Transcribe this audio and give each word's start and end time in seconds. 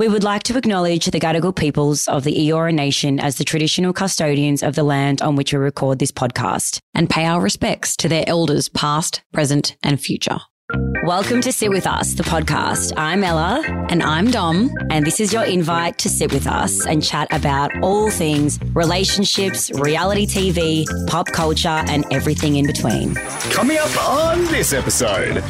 We 0.00 0.08
would 0.08 0.24
like 0.24 0.44
to 0.44 0.56
acknowledge 0.56 1.04
the 1.04 1.20
Gadigal 1.20 1.54
peoples 1.54 2.08
of 2.08 2.24
the 2.24 2.34
Eora 2.34 2.72
Nation 2.72 3.20
as 3.20 3.36
the 3.36 3.44
traditional 3.44 3.92
custodians 3.92 4.62
of 4.62 4.74
the 4.74 4.82
land 4.82 5.20
on 5.20 5.36
which 5.36 5.52
we 5.52 5.58
record 5.58 5.98
this 5.98 6.10
podcast 6.10 6.80
and 6.94 7.10
pay 7.10 7.26
our 7.26 7.38
respects 7.38 7.96
to 7.96 8.08
their 8.08 8.24
elders 8.26 8.70
past, 8.70 9.22
present, 9.34 9.76
and 9.82 10.00
future. 10.00 10.38
Welcome 11.04 11.42
to 11.42 11.52
Sit 11.52 11.68
With 11.68 11.86
Us, 11.86 12.14
the 12.14 12.22
podcast. 12.22 12.94
I'm 12.96 13.22
Ella. 13.22 13.62
And 13.90 14.02
I'm 14.02 14.30
Dom. 14.30 14.70
And 14.88 15.04
this 15.04 15.20
is 15.20 15.34
your 15.34 15.44
invite 15.44 15.98
to 15.98 16.08
sit 16.08 16.32
with 16.32 16.46
us 16.46 16.86
and 16.86 17.04
chat 17.04 17.28
about 17.30 17.70
all 17.82 18.10
things 18.10 18.58
relationships, 18.72 19.70
reality 19.72 20.26
TV, 20.26 20.86
pop 21.08 21.26
culture, 21.26 21.68
and 21.68 22.06
everything 22.10 22.56
in 22.56 22.66
between. 22.66 23.16
Coming 23.50 23.76
up 23.76 24.08
on 24.08 24.44
this 24.46 24.72
episode. 24.72 25.44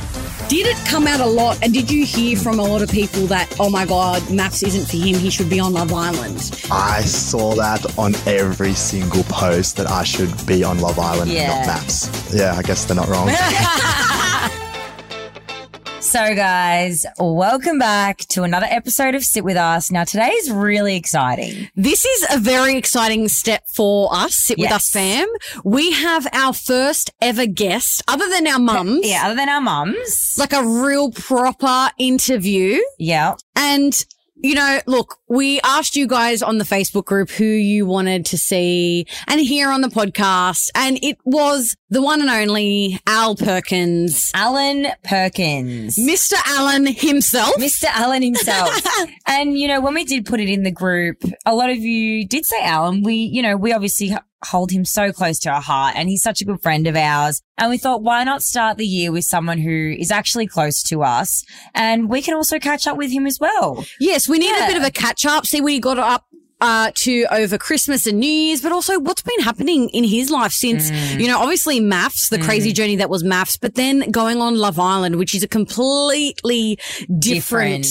Did 0.51 0.67
it 0.67 0.77
come 0.85 1.07
out 1.07 1.21
a 1.21 1.27
lot? 1.27 1.61
And 1.63 1.73
did 1.73 1.89
you 1.93 2.05
hear 2.05 2.37
from 2.37 2.59
a 2.59 2.63
lot 2.65 2.83
of 2.83 2.91
people 2.91 3.25
that, 3.29 3.55
oh 3.61 3.71
my 3.71 3.87
God, 3.87 4.21
MAFS 4.23 4.67
isn't 4.67 4.87
for 4.87 4.97
him, 4.97 5.15
he 5.15 5.31
should 5.31 5.49
be 5.49 5.61
on 5.61 5.73
Love 5.73 5.93
Island? 5.93 6.39
I 6.73 7.03
saw 7.03 7.55
that 7.55 7.97
on 7.97 8.17
every 8.27 8.75
single 8.75 9.23
post 9.25 9.77
that 9.77 9.89
I 9.89 10.03
should 10.03 10.45
be 10.49 10.65
on 10.65 10.81
Love 10.81 10.99
Island 10.99 11.31
Yeah. 11.31 11.53
and 11.57 11.69
not 11.69 11.77
MAFS. 11.77 12.37
Yeah, 12.37 12.57
I 12.57 12.63
guess 12.63 12.85
they're 12.85 12.97
not 12.97 13.07
wrong. 13.07 13.29
So, 16.01 16.35
guys, 16.35 17.05
welcome 17.19 17.79
back 17.79 18.19
to 18.31 18.43
another 18.43 18.67
episode 18.69 19.15
of 19.15 19.23
Sit 19.23 19.45
With 19.45 19.57
Us. 19.59 19.91
Now, 19.91 20.05
today 20.05 20.31
is 20.31 20.51
really 20.51 20.97
exciting. 20.97 21.69
This 21.77 22.05
is 22.05 22.27
a 22.35 22.39
very 22.41 22.77
exciting 22.77 23.29
step 23.29 23.65
for 23.69 24.09
us, 24.13 24.35
Sit 24.35 24.59
With 24.59 24.73
Us 24.73 24.91
fam. 24.91 25.29
We 25.63 25.93
have 25.93 26.27
our 26.33 26.53
first 26.55 27.11
ever 27.21 27.47
guest, 27.47 28.03
other 28.09 28.29
than 28.31 28.47
our 28.47 28.59
mums. 28.59 29.07
Yeah, 29.11 29.27
other 29.27 29.35
than 29.37 29.49
our 29.49 29.61
mums. 29.61 30.35
Like 30.39 30.53
a 30.53 30.65
real 30.67 31.13
proper 31.13 31.91
interview. 31.99 32.81
yeah. 32.99 33.35
And, 33.55 34.05
you 34.43 34.55
know, 34.55 34.81
look, 34.87 35.19
we 35.31 35.61
asked 35.63 35.95
you 35.97 36.07
guys 36.09 36.43
on 36.43 36.59
the 36.59 36.65
Facebook 36.65 37.05
group 37.05 37.31
who 37.31 37.45
you 37.45 37.87
wanted 37.87 38.27
to 38.27 38.37
see 38.37 39.07
and 39.29 39.41
hear 39.41 39.71
on 39.71 39.81
the 39.81 39.89
podcast. 39.89 40.69
And 40.75 40.99
it 41.03 41.19
was 41.25 41.77
the 41.89 42.03
one 42.03 42.21
and 42.21 42.29
only 42.29 42.99
Al 43.07 43.37
Perkins, 43.37 44.33
Alan 44.35 44.89
Perkins. 45.05 45.97
Mr. 45.97 46.35
Alan 46.47 46.87
himself. 46.87 47.55
Mr. 47.57 47.85
Allen 47.85 48.23
himself. 48.23 48.71
and, 49.27 49.57
you 49.57 49.69
know, 49.69 49.81
when 49.81 49.95
we 49.95 50.05
did 50.05 50.27
put 50.27 50.41
it 50.41 50.49
in 50.49 50.65
the 50.65 50.71
group, 50.73 51.23
a 51.47 51.55
lot 51.55 51.71
of 51.71 51.79
you 51.79 52.27
did 52.27 52.45
say 52.45 52.61
Alan. 52.63 53.03
We, 53.03 53.15
you 53.15 53.41
know, 53.43 53.57
we 53.57 53.73
obviously 53.73 54.15
hold 54.43 54.71
him 54.71 54.87
so 54.87 55.13
close 55.13 55.39
to 55.39 55.51
our 55.51 55.61
heart 55.61 55.95
and 55.97 56.09
he's 56.09 56.23
such 56.23 56.41
a 56.41 56.47
good 56.47 56.63
friend 56.63 56.87
of 56.87 56.97
ours. 56.97 57.43
And 57.59 57.69
we 57.69 57.77
thought, 57.77 58.03
why 58.03 58.25
not 58.25 58.43
start 58.43 58.79
the 58.79 58.87
year 58.87 59.13
with 59.13 59.27
someone 59.27 59.59
who 59.59 59.95
is 59.99 60.11
actually 60.11 60.47
close 60.47 60.83
to 60.85 61.03
us 61.03 61.45
and 61.75 62.09
we 62.09 62.23
can 62.23 62.33
also 62.35 62.59
catch 62.59 62.87
up 62.87 62.97
with 62.97 63.11
him 63.11 63.27
as 63.27 63.39
well. 63.39 63.85
Yes, 64.01 64.27
we 64.27 64.39
need 64.39 64.49
Yeah. 64.57 64.65
a 64.65 64.69
bit 64.69 64.79
of 64.79 64.83
a 64.83 64.91
catch 64.91 65.20
up. 65.27 65.47
See 65.47 65.61
where 65.61 65.73
you 65.73 65.81
got 65.81 65.99
up 65.99 66.27
uh, 66.61 66.91
to 66.95 67.25
over 67.31 67.57
Christmas 67.57 68.07
and 68.07 68.21
New 68.21 68.29
Year's, 68.29 68.61
but 68.61 68.71
also 68.71 68.99
what's 69.01 69.23
been 69.23 69.41
happening 69.41 69.89
in 69.91 70.05
his 70.05 70.29
life 70.31 70.53
since, 70.53 70.91
Mm. 70.91 71.21
you 71.21 71.27
know, 71.27 71.39
obviously 71.41 71.81
MAFS, 71.81 72.29
the 72.29 72.39
crazy 72.39 72.71
journey 72.73 72.97
that 72.97 73.09
was 73.09 73.25
MAFS, 73.25 73.59
but 73.59 73.77
then 73.77 74.11
going 74.11 74.43
on 74.43 74.57
Love 74.57 74.79
Island, 74.79 75.17
which 75.17 75.35
is 75.35 75.43
a 75.43 75.49
completely 75.49 76.79
different. 77.19 77.87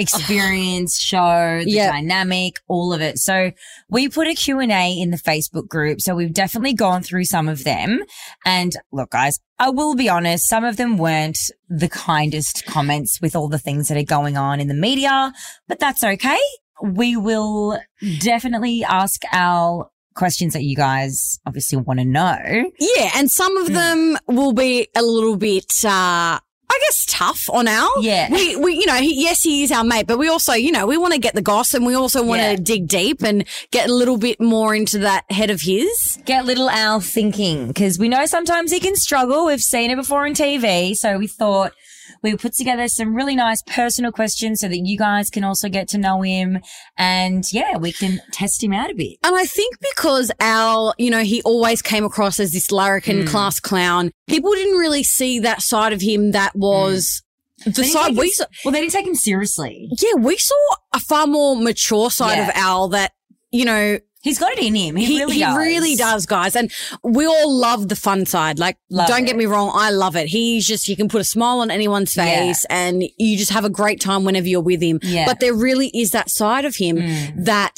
Experience 0.00 0.98
show, 0.98 1.60
the 1.64 1.70
Yeah. 1.70 1.92
dynamic, 1.92 2.60
all 2.68 2.92
of 2.92 3.00
it. 3.00 3.18
So 3.18 3.52
we 3.88 4.08
put 4.08 4.26
a 4.26 4.34
Q&A 4.34 4.92
in 5.00 5.10
the 5.10 5.16
Facebook 5.16 5.68
group. 5.68 6.00
So 6.00 6.14
we've 6.14 6.32
definitely 6.32 6.72
gone 6.74 7.02
through 7.02 7.24
some 7.24 7.48
of 7.48 7.64
them. 7.64 8.02
And 8.44 8.74
look, 8.92 9.10
guys, 9.10 9.38
I 9.58 9.70
will 9.70 9.94
be 9.94 10.08
honest, 10.08 10.48
some 10.48 10.64
of 10.64 10.76
them 10.76 10.96
weren't 10.96 11.38
the 11.68 11.88
kindest 11.88 12.64
comments 12.66 13.20
with 13.20 13.36
all 13.36 13.48
the 13.48 13.58
things 13.58 13.88
that 13.88 13.98
are 13.98 14.02
going 14.02 14.36
on 14.36 14.58
in 14.60 14.68
the 14.68 14.74
media, 14.74 15.32
but 15.68 15.78
that's 15.78 16.02
okay. 16.02 16.38
We 16.82 17.16
will 17.16 17.78
definitely 18.20 18.84
ask 18.84 19.22
our 19.32 19.90
questions 20.14 20.54
that 20.54 20.64
you 20.64 20.74
guys 20.76 21.38
obviously 21.46 21.78
want 21.78 22.00
to 22.00 22.04
know. 22.04 22.36
Yeah, 22.80 23.10
and 23.16 23.30
some 23.30 23.56
of 23.58 23.68
them 23.72 24.18
will 24.26 24.52
be 24.52 24.88
a 24.96 25.02
little 25.02 25.36
bit, 25.36 25.72
uh, 25.84 26.40
I 26.72 26.78
guess 26.82 27.04
tough 27.08 27.50
on 27.50 27.66
Al. 27.68 28.02
Yeah. 28.02 28.30
We, 28.30 28.54
we, 28.56 28.74
you 28.74 28.86
know, 28.86 28.94
he, 28.94 29.20
yes, 29.20 29.42
he 29.42 29.64
is 29.64 29.72
our 29.72 29.82
mate, 29.84 30.06
but 30.06 30.18
we 30.18 30.28
also, 30.28 30.52
you 30.52 30.70
know, 30.70 30.86
we 30.86 30.96
want 30.96 31.12
to 31.14 31.18
get 31.20 31.34
the 31.34 31.42
goss 31.42 31.74
and 31.74 31.84
we 31.84 31.94
also 31.94 32.22
want 32.22 32.40
to 32.42 32.50
Yeah. 32.50 32.56
dig 32.62 32.86
deep 32.86 33.22
and 33.22 33.44
get 33.72 33.88
a 33.88 33.92
little 33.92 34.16
bit 34.16 34.40
more 34.40 34.74
into 34.74 34.98
that 35.00 35.24
head 35.30 35.50
of 35.50 35.60
his. 35.62 36.18
get 36.24 36.44
little 36.46 36.70
Al 36.70 37.00
thinking 37.00 37.66
because 37.68 37.98
we 37.98 38.08
know 38.08 38.24
sometimes 38.26 38.70
he 38.70 38.78
can 38.80 38.94
struggle. 38.96 39.46
We've 39.46 39.60
seen 39.60 39.90
it 39.90 39.96
before 39.96 40.24
on 40.26 40.32
TV. 40.34 40.94
So 40.94 41.18
we 41.18 41.26
thought 41.26 41.72
we 42.22 42.36
put 42.36 42.54
together 42.54 42.88
some 42.88 43.14
really 43.14 43.36
nice 43.36 43.62
personal 43.62 44.12
questions 44.12 44.60
so 44.60 44.68
that 44.68 44.78
you 44.78 44.98
guys 44.98 45.30
can 45.30 45.44
also 45.44 45.68
get 45.68 45.88
to 45.88 45.98
know 45.98 46.22
him. 46.22 46.60
And 46.96 47.44
yeah, 47.52 47.76
we 47.76 47.92
can 47.92 48.20
test 48.32 48.62
him 48.62 48.72
out 48.72 48.90
a 48.90 48.94
bit. 48.94 49.18
And 49.22 49.34
I 49.36 49.44
think 49.44 49.76
because 49.94 50.30
Al, 50.40 50.94
you 50.98 51.10
know, 51.10 51.22
he 51.22 51.42
always 51.42 51.82
came 51.82 52.04
across 52.04 52.40
as 52.40 52.52
this 52.52 52.70
larrikin 52.70 53.22
hmm. 53.22 53.26
class 53.26 53.60
clown, 53.60 54.10
people 54.28 54.52
didn't 54.52 54.78
really 54.78 55.02
see 55.02 55.40
that 55.40 55.62
side 55.62 55.92
of 55.92 56.00
him 56.00 56.32
that 56.32 56.54
was 56.54 57.22
hmm. 57.64 57.70
the 57.70 57.84
side 57.84 58.16
we 58.16 58.26
him- 58.26 58.32
saw. 58.32 58.44
well, 58.64 58.72
they 58.72 58.80
didn't 58.80 58.92
take 58.92 59.06
him 59.06 59.14
seriously. 59.14 59.88
Yeah, 60.00 60.14
we 60.18 60.36
saw 60.36 60.74
a 60.94 61.00
far 61.00 61.26
more 61.26 61.56
mature 61.56 62.10
side 62.10 62.36
Yeah. 62.36 62.48
of 62.48 62.54
Al 62.54 62.88
that, 62.88 63.12
you 63.50 63.64
know, 63.64 63.98
He's 64.22 64.38
got 64.38 64.52
it 64.52 64.58
in 64.58 64.74
him. 64.74 64.96
He, 64.96 65.18
really 65.18 65.34
he 65.34 65.40
does. 65.40 65.56
really 65.56 65.96
does, 65.96 66.26
guys. 66.26 66.54
And 66.54 66.70
we 67.02 67.24
all 67.26 67.50
love 67.52 67.88
the 67.88 67.96
fun 67.96 68.26
side. 68.26 68.58
Like, 68.58 68.76
Love 68.90 69.08
don't 69.08 69.22
it. 69.22 69.26
get 69.26 69.36
me 69.36 69.46
wrong, 69.46 69.70
I 69.74 69.90
love 69.90 70.14
it. 70.14 70.26
He's 70.28 70.66
just, 70.66 70.88
you 70.88 70.96
can 70.96 71.08
put 71.08 71.20
a 71.22 71.24
smile 71.24 71.60
on 71.60 71.70
anyone's 71.70 72.14
Yeah. 72.16 72.24
face 72.24 72.66
and 72.68 73.02
you 73.16 73.38
just 73.38 73.50
have 73.52 73.64
a 73.64 73.70
great 73.70 74.00
time 74.00 74.24
whenever 74.24 74.46
you're 74.46 74.60
with 74.60 74.82
him. 74.82 74.98
Yeah. 75.02 75.22
Mm. 75.24 75.26
But 75.26 75.40
there 75.40 75.54
really 75.54 75.88
is 75.94 76.10
that 76.10 76.28
side 76.30 76.64
of 76.66 76.76
him 76.76 76.96
that 77.44 77.74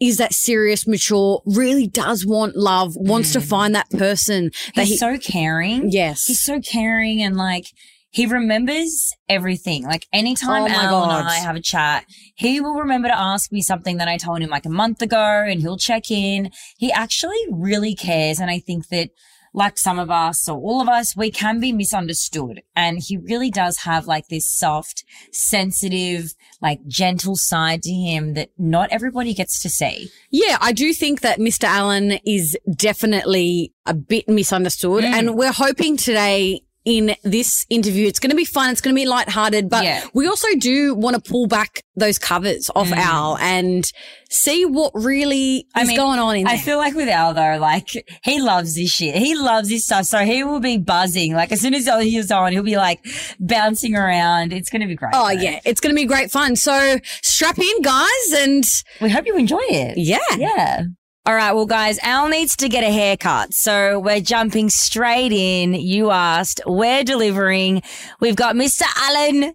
is 0.00 0.16
that 0.18 0.32
serious, 0.34 0.86
mature, 0.86 1.42
really 1.46 1.86
does 1.86 2.24
want 2.26 2.56
love, 2.56 2.94
wants 2.96 3.32
to 3.32 3.40
find 3.40 3.74
that 3.74 3.88
person 3.90 4.50
that 4.74 4.82
Mm. 4.86 4.88
He's 4.88 4.88
he, 4.88 4.96
so 4.96 5.18
caring. 5.18 5.90
yes. 5.90 6.24
He's 6.26 6.40
so 6.40 6.60
caring 6.60 7.22
and 7.22 7.36
like 7.36 7.66
he 8.16 8.24
remembers 8.24 9.12
everything. 9.28 9.84
Like 9.84 10.06
anytime 10.10 10.62
Oh 10.62 10.68
Al 10.68 10.90
God. 10.90 11.20
and 11.20 11.28
I 11.28 11.34
have 11.34 11.54
a 11.54 11.60
chat, 11.60 12.06
he 12.34 12.62
will 12.62 12.76
remember 12.76 13.08
to 13.08 13.18
ask 13.18 13.52
me 13.52 13.60
something 13.60 13.98
that 13.98 14.08
I 14.08 14.16
told 14.16 14.40
him 14.40 14.48
like 14.48 14.64
a 14.64 14.70
month 14.70 15.02
ago 15.02 15.44
and 15.46 15.60
he'll 15.60 15.76
check 15.76 16.10
in. 16.10 16.50
He 16.78 16.90
actually 16.90 17.36
really 17.50 17.94
cares. 17.94 18.40
And 18.40 18.50
I 18.50 18.58
think 18.58 18.88
that 18.88 19.10
like 19.52 19.76
some 19.78 19.98
of 19.98 20.10
us 20.10 20.48
or 20.48 20.56
all 20.58 20.80
of 20.80 20.88
us, 20.88 21.14
we 21.14 21.30
can 21.30 21.60
be 21.60 21.72
misunderstood. 21.72 22.62
And 22.74 22.98
he 23.02 23.18
really 23.18 23.50
does 23.50 23.78
have 23.78 24.06
like 24.06 24.28
this 24.28 24.46
soft, 24.46 25.04
sensitive, 25.30 26.32
like 26.62 26.86
gentle 26.86 27.36
side 27.36 27.82
to 27.82 27.92
him 27.92 28.32
that 28.32 28.48
not 28.56 28.88
everybody 28.92 29.34
gets 29.34 29.60
to 29.60 29.68
see. 29.68 30.08
Yeah, 30.30 30.56
I 30.62 30.72
do 30.72 30.94
think 30.94 31.20
that 31.20 31.38
Mr. 31.38 31.64
Allen 31.64 32.18
is 32.24 32.56
definitely 32.74 33.74
a 33.84 33.92
bit 33.92 34.26
misunderstood. 34.26 35.04
Mm. 35.04 35.12
And 35.12 35.34
we're 35.36 35.52
hoping 35.52 35.98
today 35.98 36.62
in 36.86 37.14
this 37.24 37.66
interview, 37.68 38.06
it's 38.06 38.20
going 38.20 38.30
to 38.30 38.36
be 38.36 38.44
fun. 38.46 38.70
It's 38.70 38.80
going 38.80 38.94
to 38.94 38.98
be 39.00 39.06
lighthearted, 39.06 39.68
but 39.68 39.84
Yeah. 39.84 40.04
we 40.14 40.26
also 40.28 40.46
do 40.58 40.94
want 40.94 41.16
to 41.22 41.30
pull 41.30 41.46
back 41.48 41.82
those 41.96 42.16
covers 42.18 42.70
off 42.76 42.92
Al 42.92 43.36
and 43.38 43.90
see 44.30 44.64
what 44.64 44.92
really 44.94 45.66
is 45.76 45.82
Mm. 45.84 45.86
Mean, 45.88 45.96
going 45.96 46.18
on 46.20 46.36
in 46.36 46.46
I 46.46 46.58
feel 46.58 46.76
like 46.78 46.94
with 46.94 47.08
Al 47.08 47.34
though, 47.34 47.58
like 47.58 47.88
he 48.22 48.40
loves 48.40 48.74
this 48.76 48.90
shit. 48.92 49.16
He 49.16 49.34
loves 49.34 49.68
this 49.68 49.84
stuff. 49.84 50.04
So 50.06 50.18
he 50.18 50.44
will 50.44 50.60
be 50.60 50.78
buzzing. 50.78 51.34
Like 51.34 51.50
as 51.52 51.60
soon 51.60 51.74
as 51.74 51.86
he's 52.02 52.30
on, 52.30 52.52
he'll 52.52 52.62
be 52.62 52.76
like 52.76 53.00
bouncing 53.40 53.96
around. 53.96 54.52
It's 54.52 54.70
going 54.70 54.82
to 54.82 54.86
be 54.88 54.94
great. 54.94 55.12
oh 55.14 55.34
though. 55.34 55.40
yeah, 55.42 55.58
it's 55.64 55.80
going 55.80 55.94
to 55.94 56.00
be 56.00 56.06
great 56.06 56.30
fun. 56.30 56.54
So 56.54 56.98
strap 57.22 57.58
in 57.58 57.82
guys 57.82 58.32
and 58.36 58.62
We 59.00 59.10
hope 59.10 59.26
you 59.26 59.36
enjoy 59.36 59.58
it. 59.62 59.98
yeah. 59.98 60.18
Yeah. 60.36 60.82
All 61.26 61.34
right. 61.34 61.50
Well, 61.52 61.66
guys, 61.66 61.98
Al 62.04 62.28
needs 62.28 62.54
to 62.56 62.68
get 62.68 62.84
a 62.84 62.92
haircut. 62.92 63.52
So 63.52 63.98
we're 63.98 64.20
jumping 64.20 64.70
straight 64.70 65.32
in. 65.32 65.74
You 65.74 66.12
asked. 66.12 66.60
We're 66.66 67.02
delivering. 67.02 67.82
We've 68.20 68.36
got 68.36 68.54
Mr. 68.54 68.82
Allen. 68.96 69.52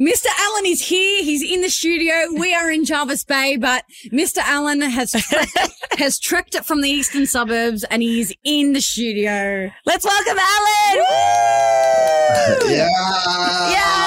Mr. 0.00 0.26
Allen 0.40 0.66
is 0.66 0.82
here. 0.82 1.22
He's 1.22 1.40
in 1.40 1.60
the 1.60 1.68
studio. 1.68 2.14
We 2.36 2.52
are 2.52 2.68
in 2.68 2.84
Jervis 2.84 3.22
Bay, 3.22 3.56
but 3.56 3.84
Mr. 4.06 4.38
Allen 4.38 4.80
has 4.80 5.12
trekked, 5.12 5.58
has 5.98 6.18
trekked 6.18 6.56
it 6.56 6.64
from 6.64 6.80
the 6.80 6.90
eastern 6.90 7.26
suburbs 7.26 7.84
and 7.84 8.02
he's 8.02 8.34
in 8.42 8.72
the 8.72 8.80
studio. 8.80 9.70
Let's 9.86 10.04
welcome 10.04 10.36
Alan. 10.36 11.04
yeah. 12.70 12.88
Yeah. 13.70 14.03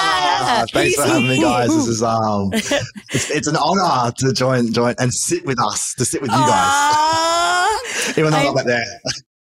Thanks 0.72 0.94
for 0.96 1.02
having 1.06 1.28
me, 1.28 1.40
guys. 1.40 1.68
This 1.68 1.86
is 1.88 2.02
um, 2.02 2.50
it's, 2.52 3.30
it's 3.30 3.46
an 3.46 3.56
honor 3.56 4.12
to 4.18 4.32
join 4.32 4.72
join 4.72 4.94
and 4.98 5.12
sit 5.12 5.44
with 5.46 5.60
us, 5.60 5.94
to 5.98 6.04
sit 6.04 6.22
with 6.22 6.30
you 6.30 6.36
guys, 6.36 6.48
Aw. 6.48 7.80
even 8.18 8.30
though 8.30 8.36
I'm 8.38 8.54
not 8.54 8.64
there. 8.66 8.84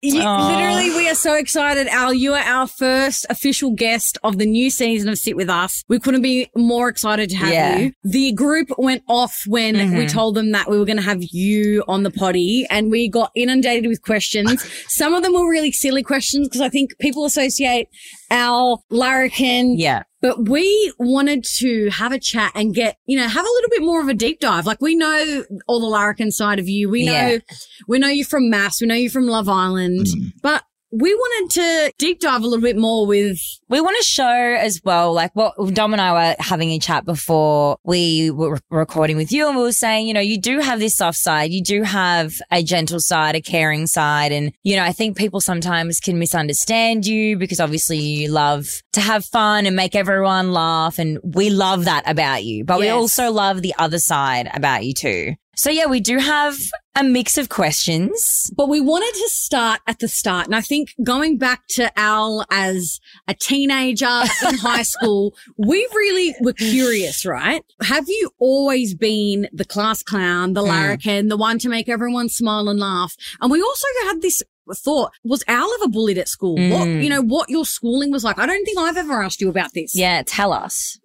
You- 0.02 0.18
literally, 0.22 0.90
we 0.90 1.08
are 1.08 1.14
so 1.16 1.34
excited, 1.34 1.88
Al. 1.88 2.12
You 2.14 2.34
are 2.34 2.38
our 2.42 2.68
first 2.68 3.26
official 3.28 3.72
guest 3.72 4.18
of 4.22 4.38
the 4.38 4.46
new 4.46 4.70
season 4.70 5.08
of 5.08 5.18
Sit 5.18 5.34
With 5.36 5.48
Us. 5.48 5.82
We 5.88 5.98
couldn't 5.98 6.22
be 6.22 6.48
more 6.54 6.88
excited 6.88 7.30
to 7.30 7.36
have 7.36 7.52
Yeah. 7.52 7.78
you. 7.78 7.92
The 8.04 8.30
group 8.32 8.68
went 8.78 9.02
off 9.08 9.42
when 9.48 9.96
we 9.96 10.06
told 10.06 10.36
them 10.36 10.52
that 10.52 10.70
we 10.70 10.78
were 10.78 10.84
going 10.84 10.98
to 10.98 11.02
have 11.02 11.22
you 11.22 11.82
on 11.88 12.04
the 12.04 12.10
potty 12.12 12.66
and 12.70 12.90
we 12.90 13.08
got 13.08 13.32
inundated 13.34 13.88
with 13.88 14.02
questions. 14.02 14.62
Some 14.88 15.12
of 15.14 15.24
them 15.24 15.32
were 15.32 15.50
really 15.50 15.72
silly 15.72 16.04
questions 16.04 16.46
because 16.46 16.60
I 16.60 16.68
think 16.68 16.90
people 17.00 17.24
associate 17.24 17.88
Al, 18.30 18.84
Larrikin, 18.90 19.74
Yeah. 19.76 20.02
But 20.26 20.48
we 20.48 20.92
wanted 20.98 21.44
to 21.58 21.88
have 21.90 22.10
a 22.10 22.18
chat 22.18 22.50
and 22.56 22.74
get, 22.74 22.96
you 23.06 23.16
know, 23.16 23.28
have 23.28 23.44
a 23.44 23.48
little 23.48 23.70
bit 23.70 23.82
more 23.82 24.00
of 24.00 24.08
a 24.08 24.14
deep 24.14 24.40
dive. 24.40 24.66
Like 24.66 24.80
we 24.80 24.96
know 24.96 25.44
all 25.68 25.78
the 25.78 25.86
larrikin 25.86 26.32
side 26.32 26.58
of 26.58 26.68
you. 26.68 26.90
We 26.90 27.04
know, 27.04 27.12
Yeah. 27.12 27.38
we 27.86 28.00
know 28.00 28.08
you 28.08 28.24
from 28.24 28.50
MAFS. 28.50 28.80
We 28.80 28.88
know 28.88 28.96
you 28.96 29.08
from 29.08 29.28
Love 29.28 29.48
Island, 29.48 30.06
mm. 30.06 30.32
but 30.42 30.64
we 30.92 31.14
wanted 31.14 31.54
to 31.54 31.92
deep 31.98 32.20
dive 32.20 32.42
a 32.42 32.46
little 32.46 32.62
bit 32.62 32.76
more 32.76 33.06
with, 33.06 33.38
We 33.68 33.80
want 33.80 33.96
to 33.98 34.04
show 34.04 34.24
as 34.24 34.80
well, 34.84 35.12
like 35.12 35.34
what 35.34 35.54
Dom 35.74 35.92
and 35.92 36.00
I 36.00 36.12
were 36.12 36.36
having 36.38 36.70
a 36.70 36.78
chat 36.78 37.04
before 37.04 37.76
we 37.84 38.30
were 38.30 38.58
recording 38.70 39.16
with 39.16 39.32
you 39.32 39.48
and 39.48 39.56
we 39.56 39.62
were 39.62 39.72
saying, 39.72 40.06
you 40.06 40.14
know, 40.14 40.20
you 40.20 40.40
do 40.40 40.60
have 40.60 40.78
this 40.78 40.96
soft 40.96 41.18
side. 41.18 41.50
You 41.50 41.62
do 41.62 41.82
have 41.82 42.34
a 42.50 42.62
gentle 42.62 43.00
side, 43.00 43.34
a 43.34 43.40
caring 43.40 43.86
side. 43.86 44.32
And, 44.32 44.52
you 44.62 44.76
know, 44.76 44.84
I 44.84 44.92
think 44.92 45.16
people 45.16 45.40
sometimes 45.40 45.98
can 45.98 46.18
misunderstand 46.18 47.06
you 47.06 47.36
because 47.36 47.60
obviously 47.60 47.98
you 47.98 48.30
love 48.30 48.82
to 48.92 49.00
have 49.00 49.24
fun 49.24 49.66
and 49.66 49.74
make 49.74 49.94
everyone 49.94 50.52
laugh. 50.52 50.98
And 50.98 51.18
we 51.22 51.50
love 51.50 51.86
that 51.86 52.08
about 52.08 52.44
you, 52.44 52.64
but 52.64 52.78
we 52.78 52.88
also 52.88 53.30
love 53.32 53.62
the 53.62 53.74
other 53.78 53.98
side 53.98 54.48
about 54.54 54.84
you 54.84 54.94
too. 54.94 55.34
So 55.56 55.70
yeah, 55.70 55.86
we 55.86 56.00
do 56.00 56.18
have 56.18 56.54
a 56.94 57.02
mix 57.02 57.38
of 57.38 57.48
questions. 57.48 58.50
but 58.56 58.68
we 58.68 58.80
wanted 58.80 59.12
to 59.14 59.28
start 59.30 59.80
at 59.86 59.98
the 60.00 60.08
start. 60.08 60.46
And 60.46 60.54
I 60.54 60.60
think 60.60 60.94
going 61.02 61.38
back 61.38 61.62
to 61.70 61.90
Al 61.98 62.44
as 62.50 63.00
a 63.26 63.34
teenager 63.34 64.06
in 64.48 64.54
high 64.58 64.82
school, 64.82 65.34
we 65.56 65.78
really 65.94 66.34
were 66.40 66.52
curious, 66.52 67.24
right? 67.24 67.62
Have 67.82 68.08
you 68.08 68.30
always 68.38 68.94
been 68.94 69.48
the 69.52 69.64
class 69.64 70.02
clown, 70.02 70.52
the 70.52 70.62
Hmm. 70.62 70.68
larrikin, 70.68 71.28
the 71.28 71.36
one 71.36 71.58
to 71.60 71.68
make 71.68 71.88
everyone 71.88 72.28
smile 72.28 72.68
and 72.68 72.78
laugh? 72.78 73.14
And 73.40 73.50
we 73.50 73.60
also 73.62 73.86
had 74.04 74.20
this 74.22 74.42
thought, 74.74 75.12
was 75.24 75.44
Al 75.48 75.68
ever 75.80 75.88
bullied 75.88 76.18
at 76.18 76.28
school? 76.28 76.54
What, 76.56 76.88
Mm. 76.88 77.02
you 77.04 77.08
know, 77.08 77.22
what 77.22 77.48
your 77.48 77.64
schooling 77.64 78.10
was 78.10 78.24
like? 78.24 78.38
I 78.38 78.46
don't 78.46 78.64
think 78.64 78.78
I've 78.78 78.96
ever 78.96 79.22
asked 79.22 79.40
you 79.40 79.48
about 79.48 79.72
this. 79.74 79.94
Yeah, 79.94 80.22
tell 80.26 80.52
us. 80.52 80.98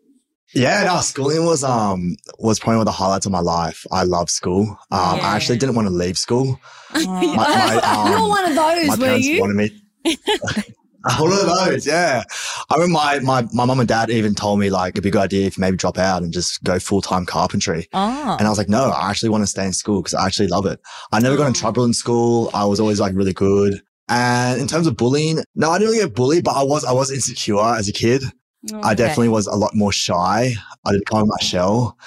Yeah, 0.53 0.83
no, 0.83 0.99
schooling 1.01 1.45
was 1.45 1.63
um 1.63 2.17
was 2.39 2.59
probably 2.59 2.77
one 2.77 2.81
of 2.81 2.85
the 2.85 2.91
highlights 2.91 3.25
of 3.25 3.31
my 3.31 3.39
life. 3.39 3.85
I 3.91 4.03
love 4.03 4.29
school. 4.29 4.77
Um, 4.91 5.17
Yeah. 5.17 5.27
I 5.27 5.35
actually 5.35 5.57
didn't 5.57 5.75
want 5.75 5.87
to 5.87 5.93
leave 5.93 6.17
school. 6.17 6.59
Oh. 6.93 7.05
My, 7.35 7.47
my, 7.47 7.75
um, 7.83 8.11
You're 8.11 8.27
one 8.29 8.43
of 8.45 8.55
those, 8.55 8.87
my 8.87 8.95
were 8.95 9.05
parents 9.05 9.27
you? 9.27 9.39
wanted 9.39 9.55
me. 9.55 10.13
One 11.17 11.31
of 11.31 11.39
those, 11.65 11.87
yeah. 11.87 12.21
I 12.69 12.75
remember 12.75 12.93
my, 12.93 13.19
my, 13.21 13.47
my 13.53 13.65
mum 13.65 13.79
and 13.79 13.89
dad 13.89 14.11
even 14.11 14.35
told 14.35 14.59
me 14.59 14.69
like 14.69 14.93
it'd 14.93 15.01
be 15.03 15.09
a 15.09 15.11
good 15.11 15.21
idea 15.23 15.47
if 15.47 15.57
you 15.57 15.61
maybe 15.61 15.75
drop 15.75 15.97
out 15.97 16.21
and 16.21 16.31
just 16.31 16.63
go 16.63 16.77
full 16.77 17.01
time 17.01 17.25
carpentry. 17.25 17.87
Oh. 17.93 18.35
And 18.37 18.45
I 18.45 18.49
was 18.51 18.59
like, 18.59 18.69
no, 18.69 18.91
I 18.91 19.09
actually 19.09 19.29
want 19.29 19.41
to 19.41 19.47
stay 19.47 19.65
in 19.65 19.73
school 19.73 20.01
because 20.03 20.13
I 20.13 20.27
actually 20.27 20.49
love 20.49 20.67
it. 20.67 20.79
I 21.11 21.19
never 21.19 21.37
got 21.37 21.47
in 21.47 21.53
trouble 21.53 21.85
in 21.85 21.93
school. 21.95 22.51
I 22.53 22.65
was 22.65 22.79
always 22.79 22.99
like 22.99 23.15
really 23.15 23.33
good. 23.33 23.81
And 24.09 24.61
in 24.61 24.67
terms 24.67 24.85
of 24.85 24.95
bullying, 24.95 25.39
no, 25.55 25.71
I 25.71 25.79
didn't 25.79 25.93
really 25.93 26.05
get 26.05 26.13
bullied, 26.13 26.43
but 26.43 26.55
I 26.55 26.61
was, 26.61 26.85
I 26.85 26.91
was 26.91 27.09
insecure 27.09 27.57
as 27.75 27.87
a 27.89 27.93
kid. 27.93 28.21
I 28.83 28.93
definitely 28.93 29.29
was 29.29 29.47
a 29.47 29.55
lot 29.55 29.75
more 29.75 29.91
shy. 29.91 30.53
I 30.85 30.91
didn't 30.91 31.05
come 31.07 31.21
in 31.23 31.27
my 31.27 31.37
shell. 31.41 31.97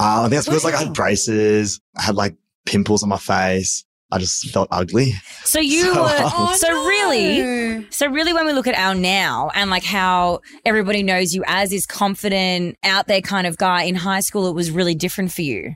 Uh, 0.00 0.22
I 0.24 0.28
think 0.28 0.38
it's 0.38 0.46
because 0.46 0.64
like 0.64 0.74
I 0.74 0.84
had 0.84 0.94
braces, 0.94 1.80
I 1.96 2.02
had 2.02 2.14
like 2.16 2.34
pimples 2.66 3.02
on 3.02 3.08
my 3.08 3.18
face. 3.18 3.84
I 4.10 4.18
just 4.18 4.50
felt 4.50 4.68
ugly. 4.70 5.14
So 5.44 5.58
you 5.74 5.82
So- 5.94 6.02
were 6.02 6.08
Oh, 6.18 6.54
so 6.58 6.70
really 6.86 7.86
so 7.90 8.06
really 8.08 8.32
when 8.34 8.44
we 8.46 8.52
look 8.52 8.66
at 8.66 8.74
Al 8.74 8.94
now 8.94 9.50
and 9.54 9.70
like 9.70 9.84
how 9.84 10.40
everybody 10.66 11.02
knows 11.02 11.34
you 11.34 11.42
as 11.46 11.70
this 11.70 11.86
confident 11.86 12.76
out 12.84 13.06
there 13.06 13.22
kind 13.22 13.46
of 13.46 13.56
guy 13.56 13.84
in 13.84 13.94
high 13.94 14.20
school 14.20 14.46
it 14.48 14.54
was 14.54 14.70
really 14.70 14.94
different 14.94 15.32
for 15.32 15.42
you. 15.42 15.74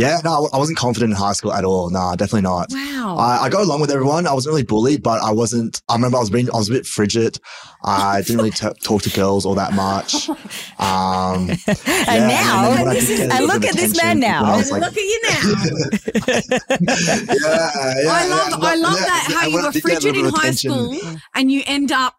Yeah, 0.00 0.18
no, 0.24 0.48
I 0.52 0.56
wasn't 0.58 0.78
confident 0.78 1.10
in 1.12 1.16
high 1.16 1.32
school 1.34 1.52
at 1.52 1.64
all. 1.64 1.90
No, 1.90 2.14
definitely 2.16 2.40
not. 2.42 2.68
Wow. 2.72 3.16
I, 3.18 3.38
I 3.44 3.48
go 3.50 3.62
along 3.62 3.80
with 3.82 3.90
everyone. 3.90 4.26
I 4.26 4.32
wasn't 4.32 4.52
really 4.52 4.62
bullied, 4.64 5.02
but 5.02 5.22
I 5.22 5.30
wasn't. 5.30 5.82
I 5.88 5.94
remember 5.94 6.16
I 6.16 6.20
was 6.20 6.30
being, 6.30 6.48
I 6.52 6.56
was 6.56 6.70
a 6.70 6.72
bit 6.72 6.86
frigid. 6.86 7.38
I 7.84 8.20
didn't 8.26 8.36
really 8.38 8.50
t- 8.50 8.68
talk 8.82 9.02
to 9.02 9.10
girls 9.10 9.44
all 9.46 9.54
that 9.56 9.72
much. 9.74 10.28
Um, 10.80 11.50
and 11.50 11.58
yeah, 11.66 12.26
now 12.26 12.62
then 12.70 12.78
when 12.86 12.88
I 12.88 12.94
did 13.00 13.06
get 13.18 13.30
a 13.30 13.34
and 13.34 13.46
look 13.46 13.64
at 13.66 13.74
this 13.76 14.02
man 14.02 14.18
now. 14.18 14.56
was 14.56 14.70
like- 14.70 14.80
Look 14.80 14.96
at 14.96 15.02
you 15.02 15.20
now. 15.28 16.40
yeah, 16.80 17.34
yeah, 18.00 18.10
I 18.10 18.26
love, 18.28 18.48
yeah, 18.50 18.56
I 18.68 18.74
love 18.76 18.98
yeah, 18.98 19.04
that 19.04 19.30
how 19.34 19.46
you 19.46 19.54
were 19.56 19.62
did 19.70 19.72
get 19.74 19.76
a 19.76 19.80
frigid 20.00 20.16
in 20.16 20.24
high 20.24 20.38
attention- 20.48 20.70
school 20.72 21.16
and 21.34 21.52
you 21.52 21.62
end 21.66 21.92
up 21.92 22.14